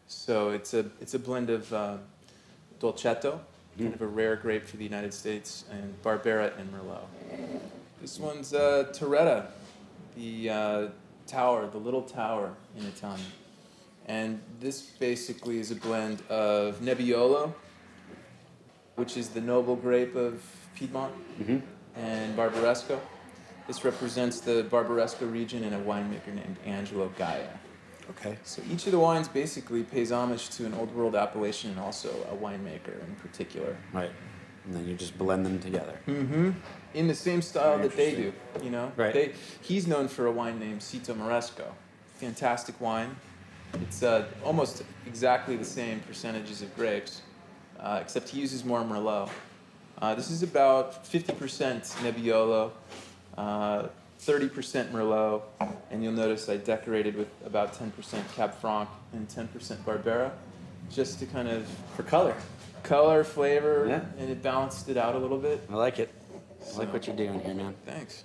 So 0.09 0.50
it's 0.50 0.75
a 0.75 0.87
it's 1.00 1.14
a 1.14 1.21
blend 1.21 1.50
of 1.50 1.73
uh, 1.73 1.99
Dolcetto, 2.80 3.40
kind 3.78 3.94
of 3.94 4.00
a 4.02 4.06
rare 4.06 4.37
grape 4.37 4.66
for 4.66 4.76
the 4.76 4.84
United 4.84 5.12
States, 5.14 5.64
and 5.70 5.94
Barbera 6.02 6.58
and 6.58 6.72
Merlot. 6.72 7.04
This 8.00 8.18
one's 8.18 8.54
uh, 8.54 8.90
Torretta, 8.92 9.46
the 10.16 10.50
uh, 10.50 10.88
tower, 11.26 11.68
the 11.68 11.78
little 11.78 12.02
tower 12.02 12.54
in 12.76 12.84
Italian. 12.87 13.26
And 14.06 14.40
this 14.58 14.80
basically 14.82 15.58
is 15.60 15.70
a 15.70 15.76
blend 15.76 16.22
of 16.28 16.80
Nebbiolo, 16.80 17.52
which 18.96 19.16
is 19.16 19.28
the 19.28 19.40
noble 19.40 19.76
grape 19.76 20.14
of 20.16 20.42
Piedmont, 20.75 21.12
Mm-hmm. 21.40 21.58
and 21.96 22.37
Barbaresco. 22.37 22.99
This 23.66 23.84
represents 23.84 24.40
the 24.40 24.64
Barbaresco 24.70 25.30
region 25.30 25.62
and 25.64 25.75
a 25.75 25.78
winemaker 25.78 26.34
named 26.34 26.56
Angelo 26.66 27.08
Gaja. 27.18 27.46
Okay. 28.10 28.36
So 28.44 28.62
each 28.70 28.86
of 28.86 28.92
the 28.92 28.98
wines 28.98 29.28
basically 29.28 29.82
pays 29.82 30.12
homage 30.12 30.50
to 30.50 30.66
an 30.66 30.74
old 30.74 30.94
world 30.94 31.14
appellation 31.14 31.70
and 31.70 31.80
also 31.80 32.08
a 32.30 32.34
winemaker 32.34 33.02
in 33.06 33.14
particular. 33.16 33.76
Right. 33.92 34.10
And 34.66 34.74
then 34.74 34.86
you 34.86 34.94
just 34.94 35.16
blend 35.16 35.46
them 35.46 35.58
together. 35.58 35.98
Mm-hmm. 36.06 36.50
In 36.94 37.08
the 37.08 37.14
same 37.14 37.40
style 37.40 37.76
Very 37.76 37.88
that 37.88 37.96
they 37.96 38.14
do, 38.14 38.32
you 38.62 38.70
know. 38.70 38.92
Right. 38.96 39.14
They, 39.14 39.32
he's 39.62 39.86
known 39.86 40.08
for 40.08 40.26
a 40.26 40.32
wine 40.32 40.58
named 40.58 40.80
Sito 40.80 41.16
Moresco. 41.16 41.74
Fantastic 42.16 42.80
wine. 42.80 43.16
It's 43.74 44.02
uh, 44.02 44.26
almost 44.44 44.82
exactly 45.06 45.56
the 45.56 45.64
same 45.64 46.00
percentages 46.00 46.60
of 46.60 46.74
grapes, 46.76 47.22
uh, 47.78 47.98
except 48.02 48.28
he 48.28 48.40
uses 48.40 48.64
more 48.64 48.82
Merlot. 48.82 49.30
Uh, 50.00 50.14
this 50.14 50.30
is 50.30 50.42
about 50.42 51.04
50% 51.04 51.34
Nebbiolo, 52.02 52.72
uh, 53.36 53.88
30% 54.20 54.90
Merlot, 54.92 55.42
and 55.90 56.02
you'll 56.02 56.12
notice 56.12 56.48
I 56.48 56.56
decorated 56.58 57.16
with 57.16 57.28
about 57.44 57.72
10% 57.74 57.90
Cab 58.34 58.54
Franc 58.60 58.88
and 59.12 59.26
10% 59.28 59.48
Barbera, 59.84 60.30
just 60.90 61.18
to 61.20 61.26
kind 61.26 61.48
of 61.48 61.66
For 61.96 62.02
color. 62.02 62.34
color, 62.82 63.24
flavor, 63.24 63.86
Yeah. 63.88 64.04
and 64.18 64.30
it 64.30 64.42
balanced 64.42 64.88
it 64.88 64.96
out 64.96 65.14
a 65.14 65.18
little 65.18 65.38
bit. 65.38 65.62
I 65.70 65.74
like 65.74 65.98
it. 65.98 66.10
I 66.74 66.78
like 66.78 66.92
what 66.92 67.06
you're 67.06 67.16
doing 67.16 67.40
here, 67.40 67.54
man. 67.54 67.74
Thanks. 67.86 68.24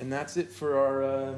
And 0.00 0.12
that's 0.12 0.36
it 0.36 0.50
for 0.50 0.78
our, 0.78 1.02
uh, 1.02 1.34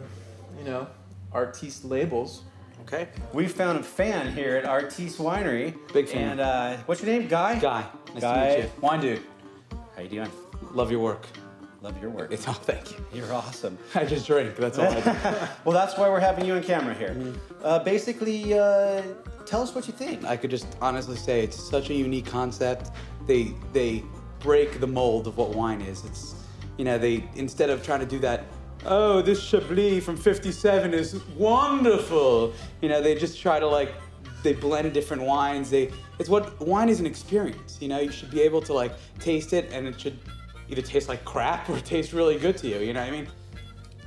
you 0.59 0.65
know, 0.65 0.87
artiste 1.33 1.85
labels. 1.85 2.43
Okay. 2.87 3.09
We 3.33 3.49
found 3.49 3.81
a 3.81 3.83
fan 3.83 4.33
here 4.33 4.55
at 4.55 4.65
Artiste 4.65 5.19
Winery. 5.19 5.75
Big 5.93 6.09
fan. 6.09 6.33
And 6.33 6.41
uh, 6.41 6.77
what's 6.87 7.03
your 7.03 7.11
name? 7.11 7.27
Guy? 7.27 7.59
Guy, 7.59 7.85
nice 8.15 8.23
Guy. 8.23 8.47
to 8.47 8.57
meet 8.59 8.65
you. 8.65 8.71
Wine 8.81 9.01
dude, 9.01 9.23
How 9.97 10.03
you 10.03 10.09
doing? 10.09 10.31
love 10.73 10.93
your 10.93 11.01
work. 11.01 11.27
Love 11.83 12.01
your 12.01 12.11
work. 12.11 12.31
It's 12.31 12.47
oh, 12.47 12.53
thank 12.53 12.93
you. 12.93 13.05
You're 13.13 13.33
awesome. 13.33 13.77
I 13.97 14.05
just 14.05 14.25
drink. 14.25 14.55
That's 14.55 14.79
all 14.79 14.87
I 14.87 15.01
do. 15.01 15.17
well, 15.65 15.75
that's 15.75 15.99
why 15.99 16.09
we're 16.09 16.21
having 16.21 16.45
you 16.45 16.55
on 16.55 16.63
camera 16.63 16.95
here. 16.95 17.11
Mm-hmm. 17.11 17.55
Uh, 17.65 17.81
basically, 17.81 18.55
uh, 18.57 19.03
tell 19.47 19.63
us 19.63 19.75
what 19.75 19.89
you 19.89 19.93
think. 19.93 20.25
I 20.25 20.37
could 20.37 20.51
just 20.51 20.69
honestly 20.81 21.17
say 21.17 21.43
it's 21.43 21.61
such 21.61 21.91
a 21.91 21.95
unique 21.95 22.27
concept. 22.27 22.93
They 23.27 23.53
they 23.73 24.05
break 24.39 24.79
the 24.79 24.87
mold 24.87 25.27
of 25.27 25.37
what 25.37 25.57
wine 25.57 25.81
is. 25.81 26.05
It's 26.05 26.37
you 26.79 26.85
know 26.85 26.99
they 26.99 27.29
instead 27.35 27.69
of 27.69 27.83
trying 27.85 28.01
to 28.01 28.07
do 28.07 28.21
that. 28.21 28.45
Oh, 28.89 29.21
this 29.21 29.43
Chablis 29.43 30.01
from 30.05 30.17
'57 30.17 30.95
is 30.95 31.21
wonderful. 31.37 32.53
You 32.81 32.89
know 32.89 33.03
they 33.03 33.17
just 33.17 33.41
try 33.41 33.59
to 33.59 33.67
like 33.67 33.93
they 34.43 34.53
blend 34.53 34.93
different 34.93 35.23
wines. 35.23 35.71
They 35.71 35.91
it's 36.19 36.29
what 36.29 36.61
wine 36.61 36.89
is 36.89 37.01
an 37.01 37.07
experience. 37.07 37.79
You 37.81 37.89
know 37.89 37.99
you 37.99 38.13
should 38.13 38.31
be 38.31 38.43
able 38.43 38.63
to 38.63 38.73
like 38.73 38.93
taste 39.19 39.53
it 39.53 39.73
and 39.73 39.89
it 39.89 40.01
should 40.01 40.19
either 40.69 40.83
taste 40.83 41.09
like 41.09 41.25
crap 41.25 41.69
or 41.69 41.81
taste 41.95 42.13
really 42.13 42.39
good 42.39 42.57
to 42.59 42.69
you. 42.69 42.79
You 42.79 42.93
know 42.93 43.01
what 43.01 43.09
I 43.09 43.13
mean? 43.13 43.29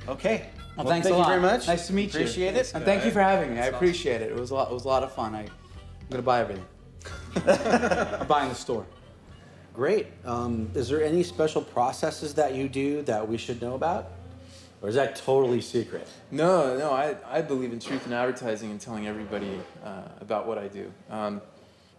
Okay. 0.08 0.48
Well, 0.76 0.86
thanks 0.86 1.06
thank 1.06 1.14
a 1.14 1.18
you 1.18 1.24
lot. 1.24 1.28
very 1.28 1.42
much. 1.42 1.66
Nice 1.66 1.88
to 1.88 1.92
meet 1.92 2.14
you. 2.14 2.20
Appreciate 2.20 2.54
it. 2.56 2.72
And 2.74 2.84
thank 2.84 3.04
you 3.04 3.10
for 3.10 3.20
having 3.20 3.54
me. 3.54 3.60
I 3.60 3.66
appreciate 3.66 4.22
it. 4.22 4.30
It 4.30 4.38
was 4.38 4.50
a 4.50 4.54
lot. 4.54 4.70
It 4.70 4.74
was 4.74 4.86
a 4.86 4.88
lot 4.88 5.02
of 5.02 5.12
fun. 5.12 5.34
I, 5.34 5.40
I'm 5.40 5.48
gonna 6.08 6.22
buy 6.22 6.40
everything. 6.40 6.64
I'm 7.46 8.26
buying 8.26 8.48
the 8.48 8.54
store. 8.54 8.86
Great. 9.74 10.06
Um, 10.24 10.70
is 10.74 10.88
there 10.88 11.02
any 11.04 11.22
special 11.22 11.62
processes 11.62 12.34
that 12.34 12.54
you 12.54 12.68
do 12.68 13.02
that 13.02 13.26
we 13.26 13.36
should 13.36 13.60
know 13.60 13.74
about? 13.74 14.12
Or 14.82 14.88
is 14.88 14.94
that 14.94 15.16
totally 15.16 15.60
secret? 15.60 16.08
No, 16.30 16.78
no, 16.78 16.90
I, 16.92 17.16
I 17.28 17.42
believe 17.42 17.72
in 17.72 17.80
truth 17.80 18.06
in 18.06 18.12
advertising 18.12 18.70
and 18.70 18.80
telling 18.80 19.06
everybody 19.06 19.60
uh, 19.84 20.02
about 20.20 20.46
what 20.46 20.56
I 20.56 20.68
do. 20.68 20.90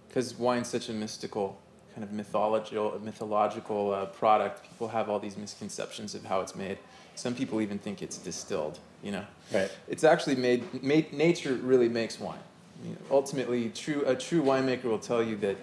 Because 0.07 0.33
wine's 0.37 0.67
such 0.67 0.89
a 0.89 0.93
mystical, 0.93 1.59
kind 1.93 2.03
of 2.03 2.11
mythological, 2.11 2.99
mythological 3.03 3.93
uh, 3.93 4.05
product. 4.07 4.63
People 4.67 4.87
have 4.87 5.09
all 5.09 5.19
these 5.19 5.37
misconceptions 5.37 6.15
of 6.15 6.25
how 6.25 6.41
it's 6.41 6.55
made. 6.55 6.79
Some 7.13 7.35
people 7.35 7.61
even 7.61 7.77
think 7.77 8.01
it's 8.01 8.17
distilled, 8.17 8.79
you 9.03 9.11
know. 9.11 9.25
Right. 9.53 9.71
It's 9.87 10.03
actually 10.03 10.37
made, 10.37 10.83
made 10.83 11.13
nature 11.13 11.53
really 11.53 11.89
makes 11.89 12.19
wine. 12.19 12.39
You 12.83 12.91
know, 12.91 12.97
ultimately, 13.11 13.69
true, 13.69 14.03
a 14.07 14.15
true 14.15 14.41
winemaker 14.41 14.85
will 14.85 14.97
tell 14.97 15.21
you 15.21 15.35
that 15.37 15.57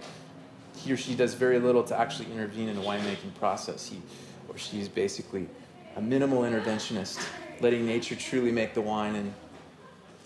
he 0.77 0.93
or 0.93 0.97
she 0.97 1.17
does 1.17 1.35
very 1.35 1.59
little 1.59 1.83
to 1.83 1.99
actually 1.99 2.31
intervene 2.31 2.69
in 2.69 2.77
the 2.77 2.83
winemaking 2.83 3.35
process. 3.41 3.89
He 3.89 4.01
or 4.49 4.57
she 4.57 4.79
is 4.81 4.89
basically 4.89 5.49
a 5.97 6.01
minimal 6.01 6.43
interventionist, 6.43 7.25
letting 7.61 7.87
nature 7.87 8.15
truly 8.15 8.53
make 8.53 8.75
the 8.75 8.81
wine 8.81 9.15
and 9.15 9.35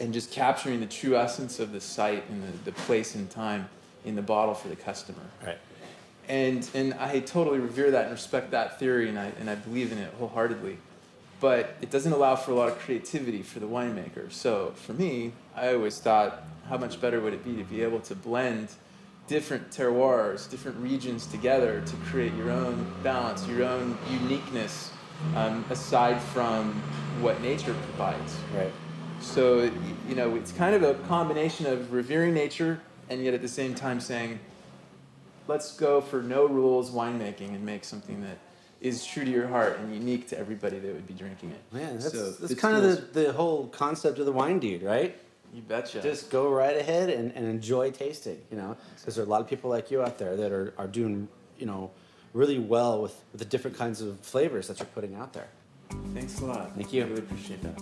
and 0.01 0.13
just 0.13 0.33
capturing 0.33 0.81
the 0.81 0.87
true 0.87 1.17
essence 1.17 1.61
of 1.61 1.71
the 1.71 1.81
site 1.81 2.29
and 2.29 2.43
the, 2.43 2.71
the 2.71 2.73
place 2.73 3.15
and 3.15 3.31
time 3.31 3.69
in 4.05 4.17
the 4.17 4.23
bottle 4.23 4.55
for 4.55 4.69
the 4.69 4.77
customer. 4.77 5.23
Right. 5.45 5.59
And 6.29 6.69
and 6.75 6.95
I 6.95 7.21
totally 7.21 7.59
revere 7.59 7.91
that 7.93 8.05
and 8.05 8.13
respect 8.13 8.51
that 8.51 8.79
theory 8.79 9.09
and 9.09 9.19
I 9.19 9.33
and 9.39 9.49
I 9.49 9.55
believe 9.55 9.93
in 9.93 9.99
it 9.99 10.13
wholeheartedly. 10.19 10.79
But 11.41 11.77
it 11.81 11.91
doesn't 11.91 12.13
allow 12.13 12.37
for 12.37 12.53
a 12.53 12.55
lot 12.55 12.69
of 12.69 12.79
creativity 12.79 13.43
for 13.43 13.59
the 13.59 13.67
winemaker. 13.67 14.31
So 14.31 14.73
for 14.77 14.93
me, 14.93 15.33
I 15.57 15.75
always 15.75 15.99
thought, 15.99 16.45
how 16.69 16.79
much 16.79 17.01
better 17.01 17.21
would 17.21 17.35
it 17.35 17.45
be 17.45 17.57
to 17.57 17.65
be 17.65 17.83
able 17.83 17.99
to 18.01 18.15
blend 18.15 18.69
different 19.27 19.71
terroirs, 19.71 20.49
different 20.49 20.79
regions 20.79 21.27
together 21.27 21.83
to 21.85 21.97
create 21.97 22.33
your 22.35 22.51
own 22.51 22.93
balance, 23.03 23.47
your 23.49 23.65
own 23.65 23.99
uniqueness, 24.09 24.93
um, 25.35 25.65
aside 25.71 26.21
from 26.21 26.75
what 27.21 27.41
nature 27.43 27.75
provides. 27.75 28.37
Right. 28.55 28.73
So, 29.21 29.71
you 30.09 30.15
know, 30.15 30.35
it's 30.35 30.53
kind 30.53 30.75
of 30.75 30.83
a 30.83 30.95
combination 31.07 31.67
of 31.67 31.93
revering 31.93 32.35
nature 32.35 32.81
and 33.09 33.23
yet 33.23 33.35
at 33.35 33.43
the 33.43 33.49
same 33.49 33.75
time 33.75 34.01
saying, 34.01 34.41
let's 35.47 35.77
go 35.77 36.01
for 36.01 36.23
no 36.23 36.47
rules 36.47 36.91
winemaking 36.91 37.49
and 37.49 37.65
make 37.65 37.85
something 37.85 38.21
that 38.23 38.39
is 38.81 39.07
true 39.07 39.25
to 39.25 39.31
your 39.31 39.47
heart 39.47 39.79
and 39.79 39.95
unique 39.95 40.29
to 40.29 40.39
everybody 40.39 40.79
that 40.79 40.93
would 40.93 41.07
be 41.07 41.15
drinking 41.15 41.53
it. 41.53 41.61
Man, 41.73 41.99
that's, 41.99 42.13
So 42.13 42.33
that's 42.33 42.55
kind 42.55 42.77
of 42.77 43.13
the, 43.13 43.21
the 43.21 43.33
whole 43.33 43.69
concept 43.69 44.19
of 44.19 44.27
the 44.27 44.33
wine 44.33 44.59
dude, 44.59 44.83
right? 44.83 45.17
You 45.55 45.63
betcha. 45.63 46.03
Just 46.03 46.31
go 46.31 46.51
right 46.51 46.77
ahead 46.77 47.11
and, 47.11 47.31
and 47.33 47.47
enjoy 47.47 47.91
tasting, 47.91 48.41
you 48.51 48.57
know, 48.57 48.77
because 48.97 49.15
there 49.15 49.25
are 49.25 49.27
a 49.27 49.31
lot 49.31 49.41
of 49.41 49.49
people 49.49 49.71
like 49.71 49.91
you 49.91 50.03
out 50.03 50.19
there 50.19 50.37
that 50.37 50.51
are, 50.51 50.73
are 50.79 50.89
doing, 50.89 51.29
you 51.59 51.67
know, 51.67 51.91
really 52.33 52.59
well 52.59 53.03
with, 53.03 53.23
with 53.33 53.39
the 53.41 53.45
different 53.45 53.77
kinds 53.77 54.01
of 54.01 54.19
flavors 54.21 54.69
that 54.69 54.79
you're 54.79 54.87
putting 54.87 55.15
out 55.15 55.33
there. 55.33 55.49
Thanks 56.15 56.41
a 56.41 56.47
lot. 56.47 56.75
Thank 56.75 56.93
you. 56.93 57.03
I 57.03 57.07
really 57.07 57.21
appreciate 57.21 57.63
that. 57.63 57.81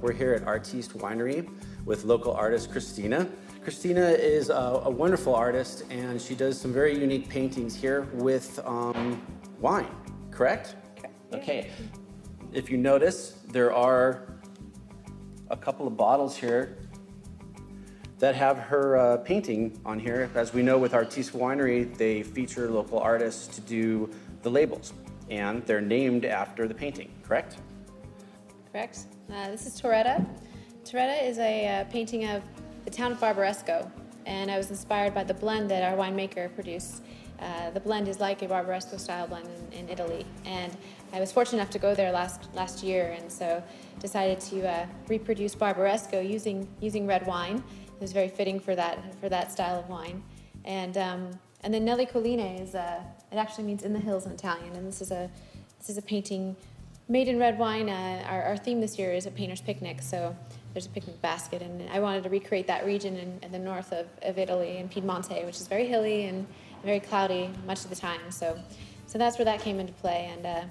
We're 0.00 0.12
here 0.12 0.32
at 0.34 0.44
Artiste 0.44 0.96
Winery 0.96 1.48
with 1.84 2.04
local 2.04 2.32
artist 2.32 2.70
Christina. 2.70 3.28
Christina 3.64 4.10
is 4.10 4.50
a, 4.50 4.82
a 4.84 4.90
wonderful 4.90 5.34
artist 5.34 5.84
and 5.90 6.20
she 6.20 6.34
does 6.34 6.60
some 6.60 6.72
very 6.72 6.96
unique 6.96 7.28
paintings 7.28 7.74
here 7.74 8.02
with 8.12 8.60
um, 8.64 9.20
wine, 9.58 9.88
correct? 10.30 10.76
Correct. 10.96 11.14
Okay. 11.34 11.70
If 12.52 12.70
you 12.70 12.76
notice, 12.78 13.38
there 13.50 13.74
are 13.74 14.38
a 15.50 15.56
couple 15.56 15.86
of 15.86 15.96
bottles 15.96 16.36
here 16.36 16.78
that 18.18 18.34
have 18.34 18.58
her 18.58 18.96
uh, 18.96 19.16
painting 19.18 19.78
on 19.84 19.98
here. 19.98 20.30
As 20.34 20.52
we 20.52 20.62
know 20.62 20.78
with 20.78 20.94
Artiste 20.94 21.32
Winery, 21.32 21.96
they 21.96 22.22
feature 22.22 22.70
local 22.70 22.98
artists 22.98 23.54
to 23.54 23.60
do 23.60 24.10
the 24.42 24.50
labels, 24.50 24.92
and 25.30 25.64
they're 25.66 25.80
named 25.80 26.24
after 26.24 26.66
the 26.66 26.74
painting, 26.74 27.10
correct? 27.22 27.58
Correct. 28.72 29.00
Uh, 29.32 29.50
this 29.50 29.66
is 29.66 29.80
Toretta. 29.80 30.26
Toretta 30.84 31.22
is 31.22 31.38
a 31.38 31.68
uh, 31.68 31.84
painting 31.84 32.24
of 32.28 32.42
the 32.84 32.90
town 32.90 33.12
of 33.12 33.18
Barbaresco, 33.18 33.90
and 34.26 34.50
I 34.50 34.56
was 34.56 34.70
inspired 34.70 35.14
by 35.14 35.24
the 35.24 35.34
blend 35.34 35.70
that 35.70 35.82
our 35.82 35.96
winemaker 35.96 36.52
produced. 36.54 37.02
Uh, 37.38 37.70
the 37.70 37.78
blend 37.78 38.08
is 38.08 38.18
like 38.18 38.42
a 38.42 38.48
Barbaresco 38.48 38.98
style 38.98 39.28
blend 39.28 39.48
in, 39.72 39.80
in, 39.80 39.88
Italy, 39.88 40.26
and 40.44 40.76
I 41.12 41.20
was 41.20 41.30
fortunate 41.30 41.60
enough 41.60 41.70
to 41.70 41.78
go 41.78 41.94
there 41.94 42.10
last 42.10 42.48
last 42.52 42.82
year, 42.82 43.14
and 43.16 43.30
so 43.30 43.62
decided 44.00 44.40
to 44.40 44.68
uh, 44.68 44.86
reproduce 45.06 45.54
Barbaresco 45.54 46.28
using 46.28 46.66
using 46.80 47.06
red 47.06 47.24
wine. 47.26 47.62
It 47.98 48.02
was 48.02 48.12
very 48.12 48.28
fitting 48.28 48.60
for 48.60 48.76
that 48.76 48.96
for 49.20 49.28
that 49.28 49.50
style 49.50 49.76
of 49.80 49.88
wine, 49.88 50.22
and 50.64 50.96
um, 50.96 51.30
and 51.62 51.74
then 51.74 51.84
Nelle 51.84 52.06
Colline 52.06 52.38
is 52.38 52.76
uh, 52.76 53.00
it 53.32 53.36
actually 53.36 53.64
means 53.64 53.82
in 53.82 53.92
the 53.92 53.98
hills 53.98 54.24
in 54.24 54.30
Italian, 54.30 54.72
and 54.76 54.86
this 54.86 55.00
is 55.00 55.10
a 55.10 55.28
this 55.80 55.90
is 55.90 55.98
a 55.98 56.02
painting 56.02 56.54
made 57.08 57.26
in 57.26 57.40
red 57.40 57.58
wine. 57.58 57.88
Uh, 57.88 58.22
our, 58.28 58.42
our 58.44 58.56
theme 58.56 58.80
this 58.80 59.00
year 59.00 59.12
is 59.12 59.26
a 59.26 59.32
painter's 59.32 59.60
picnic, 59.60 60.00
so 60.00 60.36
there's 60.74 60.86
a 60.86 60.90
picnic 60.90 61.20
basket, 61.20 61.60
and 61.60 61.90
I 61.90 61.98
wanted 61.98 62.22
to 62.22 62.28
recreate 62.28 62.68
that 62.68 62.86
region 62.86 63.16
in, 63.16 63.40
in 63.42 63.50
the 63.50 63.58
north 63.58 63.92
of, 63.92 64.06
of 64.22 64.38
Italy, 64.38 64.76
in 64.76 64.88
Piedmonte, 64.88 65.44
which 65.44 65.56
is 65.56 65.66
very 65.66 65.88
hilly 65.88 66.26
and 66.26 66.46
very 66.84 67.00
cloudy 67.00 67.50
much 67.66 67.82
of 67.82 67.90
the 67.90 67.96
time. 67.96 68.30
So, 68.30 68.56
so 69.06 69.18
that's 69.18 69.38
where 69.38 69.46
that 69.46 69.60
came 69.60 69.80
into 69.80 69.92
play, 69.94 70.30
and 70.32 70.46
uh, 70.46 70.64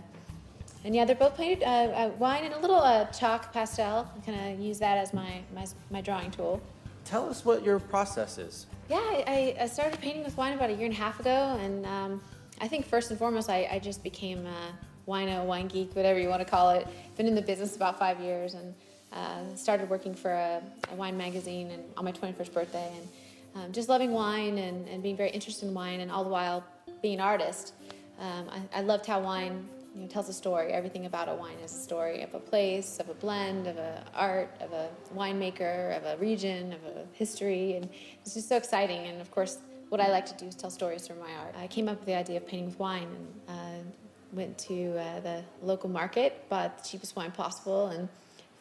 and 0.86 0.96
yeah, 0.96 1.04
they're 1.04 1.16
both 1.16 1.36
painted 1.36 1.64
uh, 1.64 1.68
uh, 1.68 2.10
wine 2.20 2.46
and 2.46 2.54
a 2.54 2.60
little 2.60 2.78
uh, 2.78 3.06
chalk 3.08 3.52
pastel. 3.52 4.10
I 4.16 4.26
kind 4.26 4.54
of 4.54 4.60
use 4.62 4.80
that 4.80 4.98
as 4.98 5.14
my, 5.14 5.42
my 5.54 5.66
my 5.90 6.00
drawing 6.00 6.32
tool. 6.32 6.62
Tell 7.08 7.30
us 7.30 7.46
what 7.46 7.64
your 7.64 7.80
process 7.80 8.38
is. 8.38 8.66
Yeah, 8.90 8.98
I, 8.98 9.56
I 9.62 9.68
started 9.68 9.98
painting 10.02 10.26
with 10.26 10.36
wine 10.36 10.52
about 10.52 10.70
a 10.70 10.74
year 10.74 10.88
and 10.88 10.94
a 10.94 10.98
half 10.98 11.22
ago, 11.22 11.58
and 11.62 11.86
um, 11.86 12.22
I 12.60 12.68
think 12.68 12.86
first 12.86 13.10
and 13.12 13.18
foremost, 13.18 13.50
I, 13.50 13.66
I 13.72 13.80
just 13.80 14.04
became 14.04 14.46
a 14.46 15.10
wino, 15.10 15.46
wine 15.46 15.70
geek, 15.70 15.96
whatever 15.96 16.20
you 16.20 16.28
want 16.28 16.42
to 16.42 16.50
call 16.50 16.72
it. 16.72 16.86
Been 17.16 17.26
in 17.26 17.34
the 17.34 17.42
business 17.42 17.78
about 17.78 17.98
five 17.98 18.20
years, 18.20 18.56
and 18.56 18.76
uh, 19.14 19.56
started 19.56 19.90
working 19.90 20.14
for 20.14 20.32
a, 20.32 20.62
a, 20.92 20.96
wine 20.96 21.16
magazine 21.16 21.72
and 21.72 21.82
on 21.96 22.04
my 22.04 22.12
21st 22.12 22.54
birthday, 22.54 22.92
and 22.98 23.64
um, 23.64 23.72
just 23.72 23.88
loving 23.88 24.12
wine 24.12 24.58
and, 24.58 24.86
and 24.90 25.02
being 25.02 25.16
very 25.16 25.30
interested 25.30 25.70
in 25.70 25.74
wine, 25.74 26.02
and 26.02 26.12
all 26.12 26.26
the 26.26 26.30
while 26.30 26.62
being 27.02 27.14
an 27.14 27.22
artist. 27.22 27.74
Um, 28.20 28.50
I, 28.50 28.80
I 28.80 28.82
loved 28.82 29.06
how 29.06 29.22
wine 29.22 29.66
you 29.98 30.04
know, 30.04 30.10
tells 30.10 30.30
a 30.30 30.34
story. 30.34 30.72
Everything 30.72 31.08
about 31.08 31.28
a 31.28 31.34
wine 31.34 31.58
is 31.64 31.74
a 31.74 31.80
story 31.80 32.22
of 32.22 32.34
a 32.36 32.40
place, 32.40 33.00
of 33.00 33.10
a 33.10 33.16
blend, 33.16 33.66
of 33.66 33.78
a 33.78 34.04
art, 34.14 34.52
of 34.62 34.72
a 34.72 34.90
winemaker, 35.16 35.98
of 35.98 36.06
a 36.06 36.18
region, 36.18 36.72
of 36.74 36.84
a 36.84 37.06
history, 37.14 37.76
and 37.76 37.90
it's 38.22 38.36
just 38.36 38.48
so 38.48 38.58
exciting. 38.58 39.08
And 39.08 39.20
of 39.20 39.32
course, 39.32 39.58
what 39.90 40.00
I 40.00 40.10
like 40.10 40.28
to 40.28 40.36
do 40.36 40.46
is 40.46 40.56
tell 40.56 40.70
stories 40.70 41.08
through 41.08 41.20
my 41.20 41.32
art. 41.32 41.56
I 41.58 41.66
came 41.66 41.90
up 41.90 41.98
with 41.98 42.06
the 42.06 42.16
idea 42.16 42.38
of 42.38 42.46
painting 42.46 42.68
with 42.68 42.78
wine 42.78 43.08
and 43.48 43.58
uh, 43.58 43.90
went 44.34 44.56
to 44.60 45.00
uh, 45.00 45.20
the 45.22 45.44
local 45.64 45.90
market, 45.90 46.48
bought 46.48 46.78
the 46.78 46.88
cheapest 46.88 47.16
wine 47.16 47.32
possible, 47.32 47.88
and 47.88 48.08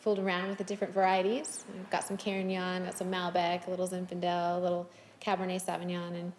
fooled 0.01 0.19
around 0.19 0.49
with 0.49 0.59
the 0.59 0.65
different 0.65 0.95
varieties. 0.95 1.65
got 1.91 2.05
some 2.05 2.17
Carignan, 2.17 2.85
got 2.85 2.97
some 2.97 3.11
Malbec, 3.11 3.67
a 3.67 3.71
little 3.71 3.89
Zinfandel, 3.89 4.57
a 4.57 4.61
little 4.61 4.89
Cabernet 5.21 5.63
Sauvignon, 5.63 6.15
and 6.15 6.33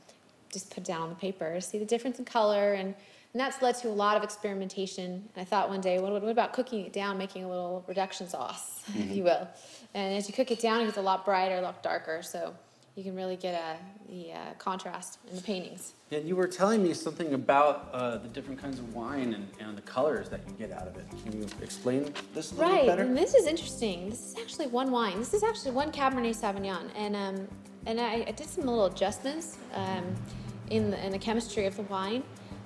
just 0.51 0.73
put 0.73 0.83
down 0.83 1.01
on 1.01 1.09
the 1.09 1.15
paper. 1.15 1.59
See 1.61 1.77
the 1.77 1.85
difference 1.85 2.17
in 2.17 2.25
color, 2.25 2.73
and, 2.73 2.95
and 3.37 3.45
that's 3.45 3.61
led 3.61 3.75
to 3.75 3.87
a 3.87 3.89
lot 3.89 4.17
of 4.17 4.23
experimentation. 4.23 5.29
And 5.35 5.41
I 5.41 5.43
thought 5.43 5.69
one 5.69 5.79
day, 5.79 5.99
what, 5.99 6.11
what 6.11 6.23
about 6.23 6.53
cooking 6.53 6.83
it 6.87 6.91
down, 6.91 7.19
making 7.19 7.43
a 7.43 7.47
little 7.47 7.85
reduction 7.87 8.27
sauce, 8.27 8.81
mm-hmm. 8.89 9.01
if 9.11 9.15
you 9.15 9.23
will? 9.25 9.47
And 9.93 10.17
as 10.17 10.27
you 10.27 10.33
cook 10.33 10.49
it 10.49 10.59
down, 10.59 10.81
it 10.81 10.85
gets 10.85 10.97
a 10.97 11.03
lot 11.03 11.23
brighter, 11.23 11.57
a 11.57 11.61
lot 11.61 11.83
darker. 11.83 12.23
So 12.23 12.55
you 12.95 13.03
can 13.03 13.15
really 13.15 13.35
get 13.35 13.53
a, 13.53 13.77
the 14.11 14.31
uh, 14.31 14.37
contrast 14.57 15.19
in 15.29 15.35
the 15.35 15.43
paintings. 15.43 15.93
And 16.09 16.27
you 16.27 16.35
were 16.35 16.47
telling 16.47 16.81
me 16.81 16.95
something 16.95 17.35
about 17.35 17.89
uh, 17.93 18.17
the 18.17 18.27
different 18.27 18.59
kinds 18.59 18.79
of 18.79 18.95
wine 18.95 19.35
and, 19.35 19.47
and, 19.59 19.77
the 19.77 19.83
colors 19.83 20.29
that 20.29 20.39
you 20.47 20.53
get 20.53 20.71
out 20.71 20.87
of 20.87 20.97
it. 20.97 21.05
Can 21.23 21.39
you 21.39 21.45
explain 21.61 22.11
this 22.33 22.53
a 22.53 22.55
little 22.55 22.71
right. 22.71 22.81
bit 22.81 22.87
better? 22.87 23.01
Right, 23.03 23.09
and 23.09 23.15
this 23.15 23.35
is 23.35 23.45
interesting. 23.45 24.09
This 24.09 24.31
is 24.31 24.35
actually 24.41 24.65
one 24.65 24.89
wine. 24.89 25.19
This 25.19 25.35
is 25.35 25.43
actually 25.43 25.71
one 25.71 25.91
Cabernet 25.91 26.35
Sauvignon, 26.35 26.89
and 26.95 27.15
um, 27.15 27.47
and 27.85 28.01
I, 28.01 28.25
I, 28.27 28.31
did 28.31 28.47
some 28.47 28.65
little 28.65 28.85
adjustments 28.85 29.59
um, 29.75 30.15
in 30.71 30.89
the 30.89 31.05
in 31.05 31.11
the 31.11 31.19
chemistry 31.19 31.67
of 31.67 31.75
the 31.75 31.83
wine. 31.83 32.23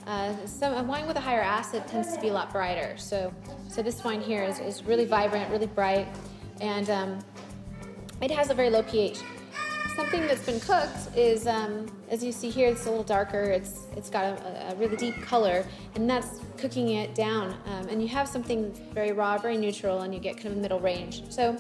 Uh, 0.08 0.36
some 0.46 0.74
a 0.74 0.84
wine 0.84 1.08
with 1.08 1.18
a 1.18 1.22
higher 1.22 1.42
acid 1.42 1.88
tends 1.88 2.14
to 2.14 2.22
be 2.22 2.30
a 2.30 2.34
lot 2.34 2.52
brighter. 2.52 2.98
So 2.98 3.34
so 3.68 3.82
this 3.82 4.04
wine 4.04 4.22
here 4.22 4.44
is, 4.44 4.60
is 4.60 4.84
really 4.84 5.06
vibrant, 5.06 5.50
really 5.52 5.68
bright, 5.68 6.08
and 6.60 6.90
um, 6.90 7.20
it 8.22 8.32
has 8.32 8.50
a 8.50 8.54
very 8.54 8.70
low 8.70 8.84
pH 8.84 9.22
something 9.96 10.22
that's 10.22 10.46
been 10.46 10.60
cooked 10.60 11.16
is, 11.16 11.48
um, 11.48 11.86
as 12.10 12.24
you 12.24 12.32
see 12.32 12.50
here, 12.50 12.70
it's 12.70 12.86
a 12.86 12.90
little 12.90 13.04
darker. 13.04 13.44
It's 13.44 13.86
it's 13.96 14.10
got 14.10 14.26
a, 14.26 14.72
a 14.72 14.76
really 14.76 14.96
deep 14.96 15.22
color, 15.22 15.66
and 15.96 16.10
that's 16.10 16.40
cooking 16.58 16.90
it 16.90 17.14
down. 17.16 17.56
Um, 17.66 17.88
and 17.90 18.02
you 18.02 18.08
have 18.10 18.28
something 18.28 18.72
very 18.94 19.12
raw, 19.12 19.38
very 19.38 19.58
neutral, 19.58 20.02
and 20.02 20.14
you 20.14 20.20
get 20.20 20.38
kind 20.38 20.48
of 20.48 20.58
a 20.58 20.62
middle 20.62 20.80
range. 20.80 21.24
So 21.30 21.56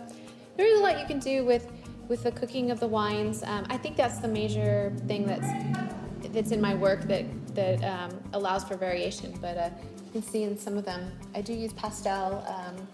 there's 0.57 0.79
a 0.79 0.81
lot 0.81 0.99
you 0.99 1.05
can 1.05 1.19
do 1.19 1.45
with 1.45 1.71
with 2.07 2.23
the 2.23 2.31
cooking 2.31 2.71
of 2.71 2.79
the 2.79 2.87
wines. 2.87 3.43
Um, 3.43 3.65
I 3.69 3.77
think 3.77 3.95
that's 3.95 4.19
the 4.19 4.27
major 4.27 4.93
thing 5.07 5.25
that's 5.25 5.47
that's 6.31 6.51
in 6.51 6.61
my 6.61 6.75
work 6.75 7.01
that 7.03 7.25
that 7.55 7.83
um, 7.83 8.11
allows 8.33 8.63
for 8.63 8.75
variation. 8.75 9.37
But 9.41 9.57
uh, 9.57 9.69
you 10.05 10.11
can 10.11 10.23
see 10.23 10.43
in 10.43 10.57
some 10.57 10.77
of 10.77 10.85
them, 10.85 11.11
I 11.35 11.41
do 11.41 11.53
use 11.53 11.73
pastel. 11.73 12.45
Um, 12.47 12.87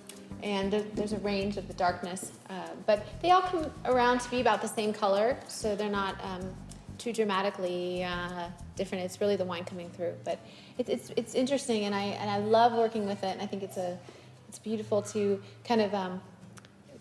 and 0.43 0.71
there's 0.93 1.13
a 1.13 1.19
range 1.19 1.58
of 1.58 1.67
the 1.67 1.73
darkness. 1.73 2.32
Uh, 2.50 2.67
but 2.86 3.06
they 3.21 3.32
all 3.32 3.41
come 3.41 3.71
around 3.86 4.19
to 4.21 4.30
be 4.30 4.39
about 4.39 4.62
the 4.62 4.67
same 4.67 4.93
color, 4.93 5.38
so 5.47 5.76
they're 5.76 5.89
not 5.89 6.15
um, 6.23 6.41
too 6.97 7.12
dramatically 7.12 8.04
uh, 8.04 8.50
different. 8.76 9.04
It's 9.04 9.19
really 9.19 9.36
the 9.36 9.45
wine 9.45 9.65
coming 9.65 9.89
through. 9.89 10.13
But 10.23 10.39
it, 10.78 10.89
it's 10.89 11.12
it's 11.15 11.34
interesting, 11.34 11.86
and 11.86 11.95
I 11.95 12.04
and 12.04 12.30
I 12.30 12.38
love 12.38 12.73
working 12.73 13.08
with 13.08 13.23
it. 13.23 13.32
And 13.34 13.41
I 13.41 13.45
think 13.45 13.63
it's 13.63 13.78
a 13.78 13.97
it's 14.47 14.60
beautiful 14.60 15.02
to 15.02 15.41
kind 15.63 15.82
of 15.82 15.93
um, 15.93 16.21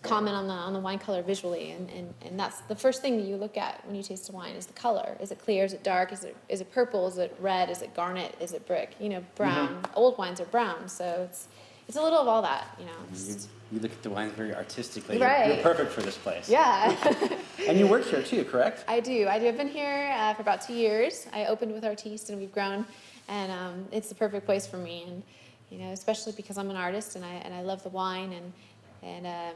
comment 0.07 0.35
on 0.35 0.47
the 0.47 0.53
on 0.53 0.73
the 0.73 0.79
wine 0.79 0.99
color 0.99 1.21
visually, 1.21 1.71
and, 1.71 1.89
and 1.91 2.13
and 2.25 2.39
that's 2.39 2.61
the 2.61 2.75
first 2.75 3.01
thing 3.01 3.17
that 3.17 3.25
you 3.25 3.35
look 3.35 3.57
at 3.57 3.85
when 3.85 3.95
you 3.95 4.03
taste 4.03 4.29
a 4.29 4.31
wine 4.31 4.55
is 4.55 4.65
the 4.65 4.73
color. 4.73 5.17
Is 5.19 5.31
it 5.31 5.39
clear? 5.39 5.65
Is 5.65 5.73
it 5.73 5.83
dark? 5.83 6.11
Is 6.11 6.23
it 6.23 6.35
is 6.49 6.61
it 6.61 6.71
purple? 6.71 7.07
Is 7.07 7.17
it 7.17 7.35
red? 7.39 7.69
Is 7.69 7.81
it 7.81 7.95
garnet? 7.95 8.35
Is 8.39 8.53
it 8.53 8.65
brick? 8.67 8.95
You 8.99 9.09
know, 9.09 9.23
brown. 9.35 9.69
Mm-hmm. 9.69 9.91
Old 9.95 10.17
wines 10.17 10.39
are 10.41 10.45
brown, 10.45 10.87
so 10.87 11.27
it's 11.29 11.47
it's 11.87 11.97
a 11.97 12.01
little 12.01 12.19
of 12.19 12.27
all 12.27 12.41
that, 12.41 12.67
you 12.79 12.85
know. 12.85 12.91
You, 13.13 13.35
you 13.71 13.79
look 13.79 13.91
at 13.91 14.03
the 14.03 14.09
wines 14.09 14.33
very 14.33 14.53
artistically. 14.53 15.17
Right. 15.17 15.47
You're, 15.47 15.55
you're 15.55 15.63
perfect 15.63 15.91
for 15.91 16.01
this 16.01 16.17
place. 16.17 16.49
Yeah. 16.49 16.95
and 17.67 17.79
you 17.79 17.87
work 17.87 18.03
here 18.05 18.21
too, 18.21 18.43
correct? 18.43 18.83
I 18.89 18.99
do. 18.99 19.27
I 19.27 19.39
do. 19.39 19.47
I've 19.47 19.57
been 19.57 19.69
here 19.69 20.13
uh, 20.17 20.33
for 20.33 20.41
about 20.41 20.61
two 20.61 20.73
years. 20.73 21.27
I 21.33 21.45
opened 21.45 21.73
with 21.73 21.85
Artiste, 21.85 22.29
and 22.29 22.39
we've 22.39 22.51
grown, 22.51 22.85
and 23.29 23.51
um, 23.51 23.85
it's 23.91 24.09
the 24.09 24.15
perfect 24.15 24.45
place 24.45 24.67
for 24.67 24.77
me. 24.77 25.05
And 25.07 25.23
you 25.69 25.79
know, 25.79 25.91
especially 25.91 26.33
because 26.33 26.57
I'm 26.57 26.69
an 26.69 26.77
artist 26.77 27.15
and 27.15 27.25
I 27.25 27.33
and 27.33 27.53
I 27.53 27.61
love 27.61 27.83
the 27.83 27.89
wine, 27.89 28.33
and 28.33 28.53
and 29.03 29.27
um, 29.27 29.55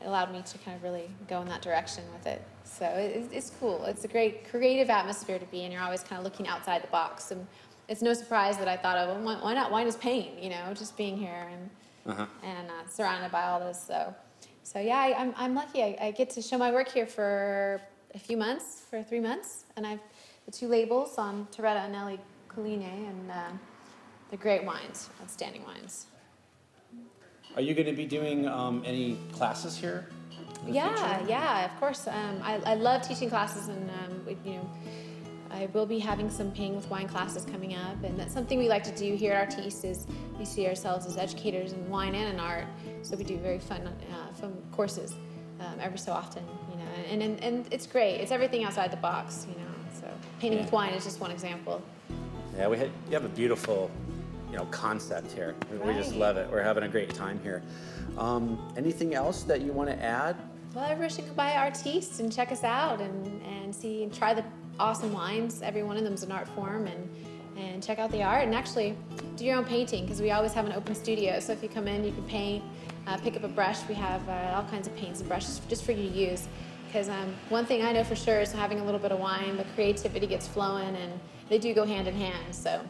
it 0.00 0.06
allowed 0.06 0.32
me 0.32 0.42
to 0.42 0.58
kind 0.58 0.76
of 0.76 0.82
really 0.82 1.10
go 1.28 1.40
in 1.42 1.48
that 1.48 1.62
direction 1.62 2.04
with 2.12 2.26
it. 2.26 2.42
So 2.64 2.84
it, 2.84 3.28
it's 3.32 3.50
cool. 3.58 3.84
It's 3.84 4.04
a 4.04 4.08
great 4.08 4.48
creative 4.48 4.90
atmosphere 4.90 5.38
to 5.38 5.46
be 5.46 5.64
in. 5.64 5.72
You're 5.72 5.82
always 5.82 6.02
kind 6.02 6.18
of 6.18 6.24
looking 6.24 6.46
outside 6.46 6.82
the 6.82 6.88
box 6.88 7.30
and 7.30 7.46
it's 7.88 8.02
no 8.02 8.12
surprise 8.12 8.58
that 8.58 8.68
I 8.68 8.76
thought 8.76 8.98
of 8.98 9.24
well, 9.24 9.40
why 9.42 9.54
not 9.54 9.70
wine 9.70 9.86
is 9.86 9.96
pain, 9.96 10.32
you 10.40 10.50
know, 10.50 10.72
just 10.74 10.96
being 10.96 11.16
here 11.16 11.48
and 11.50 11.70
uh-huh. 12.06 12.26
and 12.42 12.68
uh, 12.68 12.88
surrounded 12.88 13.30
by 13.30 13.44
all 13.44 13.60
this. 13.60 13.82
So, 13.86 14.14
so 14.62 14.78
yeah, 14.78 14.98
I, 14.98 15.08
am 15.08 15.28
I'm, 15.28 15.34
I'm 15.36 15.54
lucky. 15.54 15.82
I, 15.82 15.96
I, 16.00 16.10
get 16.10 16.30
to 16.30 16.42
show 16.42 16.56
my 16.56 16.72
work 16.72 16.88
here 16.88 17.06
for 17.06 17.80
a 18.14 18.18
few 18.18 18.36
months, 18.36 18.82
for 18.88 19.02
three 19.02 19.20
months, 19.20 19.64
and 19.76 19.86
I've 19.86 20.00
the 20.46 20.52
two 20.52 20.68
labels 20.68 21.18
on 21.18 21.46
Toretta 21.54 21.84
and 21.84 21.92
Nelle 21.92 22.18
Colline, 22.48 22.82
and 22.82 23.30
uh, 23.30 23.50
the 24.30 24.36
great 24.38 24.64
wines, 24.64 25.10
outstanding 25.20 25.62
wines. 25.64 26.06
Are 27.58 27.60
you 27.60 27.74
going 27.74 27.86
to 27.86 27.92
be 27.92 28.06
doing 28.06 28.46
um, 28.46 28.84
any 28.86 29.18
classes 29.32 29.76
here? 29.76 30.06
Yeah, 30.64 30.94
future? 31.16 31.28
yeah, 31.28 31.64
of 31.64 31.80
course. 31.80 32.06
Um, 32.06 32.40
I, 32.40 32.60
I 32.64 32.74
love 32.74 33.02
teaching 33.02 33.28
classes, 33.28 33.66
and 33.66 33.90
um, 33.90 34.36
you 34.44 34.52
know 34.52 34.70
I 35.50 35.68
will 35.72 35.84
be 35.84 35.98
having 35.98 36.30
some 36.30 36.52
painting 36.52 36.76
with 36.76 36.88
wine 36.88 37.08
classes 37.08 37.44
coming 37.44 37.74
up, 37.74 38.00
and 38.04 38.16
that's 38.16 38.32
something 38.32 38.60
we 38.60 38.68
like 38.68 38.84
to 38.84 38.94
do 38.94 39.16
here 39.16 39.32
at 39.32 39.58
Artiste. 39.58 39.84
Is 39.84 40.06
we 40.38 40.44
see 40.44 40.68
ourselves 40.68 41.04
as 41.04 41.16
educators 41.16 41.72
in 41.72 41.90
wine 41.90 42.14
and 42.14 42.32
in 42.32 42.38
art, 42.38 42.66
so 43.02 43.16
we 43.16 43.24
do 43.24 43.36
very 43.38 43.58
fun, 43.58 43.88
uh, 43.88 44.32
fun 44.34 44.56
courses 44.70 45.16
um, 45.58 45.80
every 45.80 45.98
so 45.98 46.12
often, 46.12 46.44
you 46.70 46.76
know. 46.76 47.10
And, 47.10 47.22
and 47.24 47.42
and 47.42 47.66
it's 47.72 47.88
great. 47.88 48.20
It's 48.20 48.30
everything 48.30 48.62
outside 48.62 48.92
the 48.92 48.98
box, 48.98 49.48
you 49.50 49.56
know. 49.60 49.70
So 50.00 50.06
painting 50.38 50.60
yeah. 50.60 50.64
with 50.66 50.72
wine 50.72 50.92
is 50.92 51.02
just 51.02 51.18
one 51.18 51.32
example. 51.32 51.82
Yeah, 52.56 52.68
we 52.68 52.76
had, 52.76 52.90
you 53.08 53.14
have 53.14 53.24
a 53.24 53.28
beautiful, 53.28 53.90
you 54.50 54.56
know, 54.56 54.64
concept 54.66 55.32
here. 55.32 55.54
We, 55.70 55.78
right. 55.78 55.86
we 55.88 55.94
just 55.94 56.14
love 56.14 56.36
it. 56.36 56.50
We're 56.50 56.62
having 56.62 56.84
a 56.84 56.88
great 56.88 57.14
time 57.14 57.40
here. 57.42 57.62
Um, 58.16 58.58
anything 58.76 59.14
else 59.14 59.42
that 59.44 59.60
you 59.60 59.72
want 59.72 59.90
to 59.90 60.02
add? 60.02 60.36
Well, 60.74 60.84
everyone 60.84 61.10
should 61.10 61.26
go 61.26 61.34
by 61.34 61.56
Artiste 61.56 62.20
and 62.20 62.32
check 62.32 62.52
us 62.52 62.64
out 62.64 63.00
and, 63.00 63.42
and 63.42 63.74
see 63.74 64.02
and 64.02 64.14
try 64.14 64.34
the 64.34 64.44
awesome 64.78 65.12
wines. 65.12 65.62
Every 65.62 65.82
one 65.82 65.96
of 65.96 66.04
them 66.04 66.14
is 66.14 66.22
an 66.22 66.32
art 66.32 66.48
form, 66.48 66.86
and 66.86 67.08
and 67.58 67.82
check 67.82 67.98
out 67.98 68.10
the 68.12 68.22
art. 68.22 68.44
And 68.44 68.54
actually, 68.54 68.96
do 69.36 69.44
your 69.44 69.56
own 69.56 69.64
painting 69.64 70.04
because 70.04 70.20
we 70.20 70.30
always 70.30 70.52
have 70.52 70.66
an 70.66 70.72
open 70.72 70.94
studio. 70.94 71.40
So 71.40 71.52
if 71.52 71.62
you 71.62 71.68
come 71.68 71.88
in, 71.88 72.04
you 72.04 72.12
can 72.12 72.22
paint, 72.24 72.64
uh, 73.06 73.16
pick 73.18 73.36
up 73.36 73.44
a 73.44 73.48
brush. 73.48 73.78
We 73.88 73.94
have 73.94 74.26
uh, 74.28 74.54
all 74.54 74.64
kinds 74.64 74.86
of 74.86 74.96
paints 74.96 75.20
and 75.20 75.28
brushes 75.28 75.60
just 75.68 75.84
for 75.84 75.92
you 75.92 76.08
to 76.08 76.16
use. 76.16 76.48
Because 76.86 77.08
um, 77.08 77.34
one 77.50 77.66
thing 77.66 77.82
I 77.82 77.92
know 77.92 78.04
for 78.04 78.16
sure 78.16 78.40
is 78.40 78.50
having 78.52 78.80
a 78.80 78.84
little 78.84 79.00
bit 79.00 79.12
of 79.12 79.18
wine, 79.18 79.56
the 79.56 79.64
creativity 79.74 80.26
gets 80.26 80.48
flowing, 80.48 80.96
and 80.96 81.12
they 81.48 81.58
do 81.58 81.74
go 81.74 81.84
hand 81.84 82.08
in 82.08 82.14
hand. 82.14 82.54
So, 82.54 82.80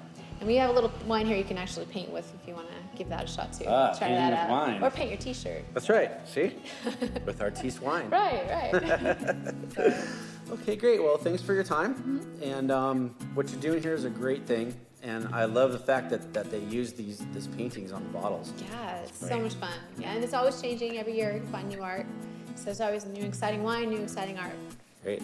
and 0.40 0.46
we 0.46 0.56
have 0.56 0.70
a 0.70 0.72
little 0.72 0.92
wine 1.06 1.26
here 1.26 1.36
you 1.36 1.44
can 1.44 1.58
actually 1.58 1.86
paint 1.86 2.10
with 2.10 2.32
if 2.40 2.46
you 2.48 2.54
want 2.54 2.68
to 2.68 2.74
give 2.96 3.08
that 3.08 3.24
a 3.24 3.26
shot 3.26 3.52
too. 3.52 3.64
Ah, 3.68 3.88
Try 3.96 4.08
painting 4.08 4.16
that 4.16 4.30
with 4.30 4.38
out, 4.38 4.50
wine. 4.68 4.82
or 4.82 4.90
paint 4.90 5.10
your 5.10 5.18
T-shirt. 5.18 5.64
That's 5.74 5.88
right. 5.88 6.10
See? 6.28 6.54
With 7.26 7.40
Artiste 7.40 7.80
Wine. 7.82 8.08
Right, 8.10 8.72
right. 8.72 9.94
Okay, 10.50 10.76
great. 10.76 11.02
Well, 11.02 11.18
thanks 11.18 11.42
for 11.42 11.52
your 11.52 11.62
time. 11.62 12.22
And 12.42 12.70
um, 12.70 13.14
what 13.34 13.50
you're 13.50 13.60
doing 13.60 13.82
here 13.82 13.92
is 13.92 14.04
a 14.06 14.10
great 14.10 14.46
thing. 14.46 14.74
And 15.02 15.28
I 15.34 15.44
love 15.44 15.72
the 15.72 15.78
fact 15.78 16.08
that, 16.08 16.32
that 16.32 16.50
they 16.50 16.60
use 16.60 16.94
these 16.94 17.18
these 17.34 17.46
paintings 17.48 17.92
on 17.92 18.02
the 18.02 18.08
bottles. 18.08 18.54
yeah, 18.70 18.96
it's 19.00 19.18
so 19.28 19.38
much 19.38 19.54
fun. 19.54 19.74
Yeah, 19.98 20.12
and 20.14 20.24
it's 20.24 20.32
always 20.32 20.60
changing 20.60 20.96
every 20.96 21.14
year. 21.14 21.34
You 21.36 21.42
find 21.52 21.68
new 21.68 21.82
art. 21.82 22.06
So 22.54 22.64
there's 22.64 22.80
always 22.80 23.04
new 23.04 23.24
exciting 23.24 23.62
wine, 23.62 23.90
new 23.90 24.00
exciting 24.00 24.38
art. 24.38 24.56
Great. 25.02 25.22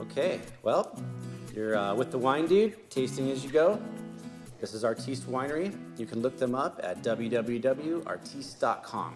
Okay. 0.00 0.40
Well, 0.62 0.98
you're 1.54 1.76
uh, 1.76 1.94
with 1.94 2.10
the 2.10 2.18
Wine 2.18 2.46
Dude, 2.46 2.88
tasting 2.90 3.30
as 3.30 3.44
you 3.44 3.50
go. 3.50 3.78
This 4.64 4.72
is 4.72 4.82
Artiste 4.82 5.30
Winery. 5.30 5.76
You 5.98 6.06
can 6.06 6.22
look 6.22 6.38
them 6.38 6.54
up 6.54 6.80
at 6.82 7.02
www.artiste.com. 7.02 9.14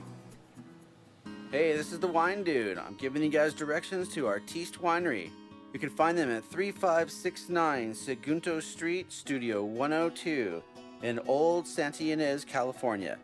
Hey, 1.51 1.75
this 1.75 1.91
is 1.91 2.01
the 2.01 2.07
Wine 2.07 2.45
Dude. 2.45 2.77
I'm 2.77 2.97
giving 2.97 3.23
you 3.23 3.31
guys 3.31 3.55
directions 3.55 4.11
to 4.11 4.27
Artiste 4.27 4.83
Winery. 4.83 5.31
You 5.73 5.81
can 5.81 5.89
find 5.89 6.19
them 6.19 6.31
at 6.31 6.45
3569 6.45 7.95
Sagunto 7.95 8.63
Street, 8.63 9.11
Studio 9.11 9.65
102 9.65 10.63
in 11.03 11.19
Old 11.27 11.67
Santa 11.67 12.05
Ynez, 12.05 12.47
California. 12.47 13.17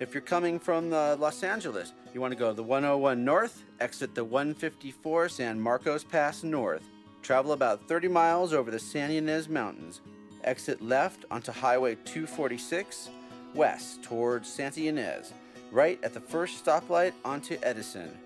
If 0.00 0.12
you're 0.12 0.20
coming 0.20 0.58
from 0.58 0.92
uh, 0.92 1.14
Los 1.14 1.44
Angeles, 1.44 1.92
you 2.12 2.20
want 2.20 2.32
to 2.32 2.38
go 2.38 2.52
the 2.52 2.60
101 2.60 3.24
north, 3.24 3.62
exit 3.78 4.16
the 4.16 4.24
154 4.24 5.28
San 5.28 5.60
Marcos 5.60 6.02
Pass 6.02 6.42
north. 6.42 6.82
Travel 7.22 7.52
about 7.52 7.86
30 7.86 8.08
miles 8.08 8.52
over 8.52 8.72
the 8.72 8.80
San 8.80 9.12
Ynez 9.12 9.48
Mountains. 9.48 10.00
Exit 10.44 10.82
left 10.82 11.24
onto 11.30 11.52
Highway 11.52 11.96
246 12.04 13.10
west 13.54 14.02
towards 14.02 14.52
Santa 14.52 14.80
Ynez. 14.80 15.32
Right 15.70 15.98
at 16.02 16.14
the 16.14 16.20
first 16.20 16.64
stoplight 16.64 17.12
onto 17.24 17.58
Edison. 17.62 18.16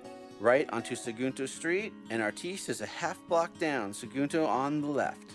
Right 0.41 0.69
onto 0.73 0.95
Sagunto 0.95 1.49
Street, 1.49 1.93
and 2.11 2.21
Artiste 2.21 2.69
is 2.69 2.81
a 2.81 2.87
half 2.87 3.19
block 3.29 3.57
down 3.59 3.93
Sagunto 3.93 4.47
on 4.47 4.81
the 4.81 4.89
left. 4.89 5.33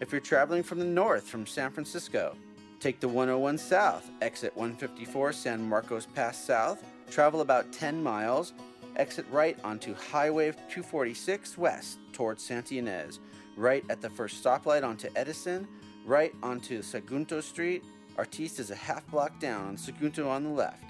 If 0.00 0.12
you're 0.12 0.20
traveling 0.20 0.62
from 0.62 0.78
the 0.78 0.84
north 0.84 1.28
from 1.28 1.46
San 1.46 1.70
Francisco, 1.70 2.36
take 2.80 3.00
the 3.00 3.08
101 3.08 3.58
south, 3.58 4.10
exit 4.22 4.56
154 4.56 5.32
San 5.32 5.68
Marcos 5.68 6.06
Pass 6.06 6.42
south, 6.42 6.82
travel 7.10 7.42
about 7.42 7.72
10 7.72 8.02
miles, 8.02 8.54
exit 8.96 9.26
right 9.30 9.58
onto 9.64 9.94
Highway 9.94 10.52
246 10.52 11.58
west 11.58 11.98
towards 12.12 12.42
Santa 12.42 12.74
Ynez, 12.74 13.18
right 13.60 13.84
at 13.88 14.00
the 14.00 14.10
first 14.10 14.42
stoplight 14.42 14.82
onto 14.82 15.08
Edison, 15.14 15.68
right 16.04 16.34
onto 16.42 16.82
Sagunto 16.82 17.40
Street. 17.42 17.84
Artiste 18.16 18.58
is 18.58 18.70
a 18.70 18.74
half 18.74 19.06
block 19.08 19.38
down 19.38 19.68
on 19.68 19.76
Sagunto 19.76 20.26
on 20.28 20.42
the 20.42 20.50
left. 20.50 20.82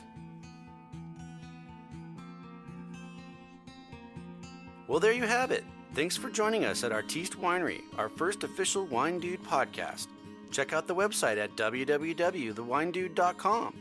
Well, 4.87 5.00
there 5.00 5.12
you 5.12 5.24
have 5.24 5.50
it. 5.50 5.64
Thanks 5.94 6.16
for 6.16 6.30
joining 6.30 6.64
us 6.64 6.85
at 6.85 6.92
Artiste 6.92 7.38
Winery, 7.40 7.83
our 7.98 8.09
first 8.09 8.44
official 8.44 8.87
Wine 8.87 9.18
Dude 9.18 9.42
podcast. 9.44 10.06
Check 10.50 10.72
out 10.72 10.87
the 10.87 10.94
website 10.94 11.37
at 11.38 11.56
www.thewinedude.com. 11.56 13.74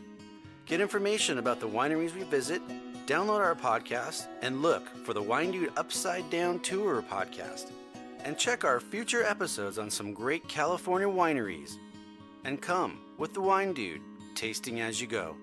Get 0.66 0.82
information 0.82 1.38
about 1.40 1.60
the 1.60 1.68
wineries 1.68 2.16
we 2.16 2.24
visit, 2.24 2.62
download 3.08 3.40
our 3.40 3.56
podcast, 3.56 4.28
and 4.44 4.62
look 4.62 4.88
for 5.04 5.14
the 5.14 5.22
Wine 5.22 5.52
Dude 5.52 5.72
Upside 5.78 6.30
Down 6.30 6.60
Tour 6.60 7.04
podcast. 7.10 7.72
And 8.26 8.38
check 8.38 8.64
our 8.64 8.80
future 8.80 9.24
episodes 9.24 9.80
on 9.80 9.90
some 9.90 10.14
great 10.14 10.48
California 10.48 11.08
wineries. 11.08 11.78
And 12.44 12.62
come 12.62 13.00
with 13.18 13.34
the 13.34 13.42
Wine 13.42 13.74
Dude, 13.74 14.02
tasting 14.36 14.82
as 14.82 15.00
you 15.00 15.08
go. 15.08 15.36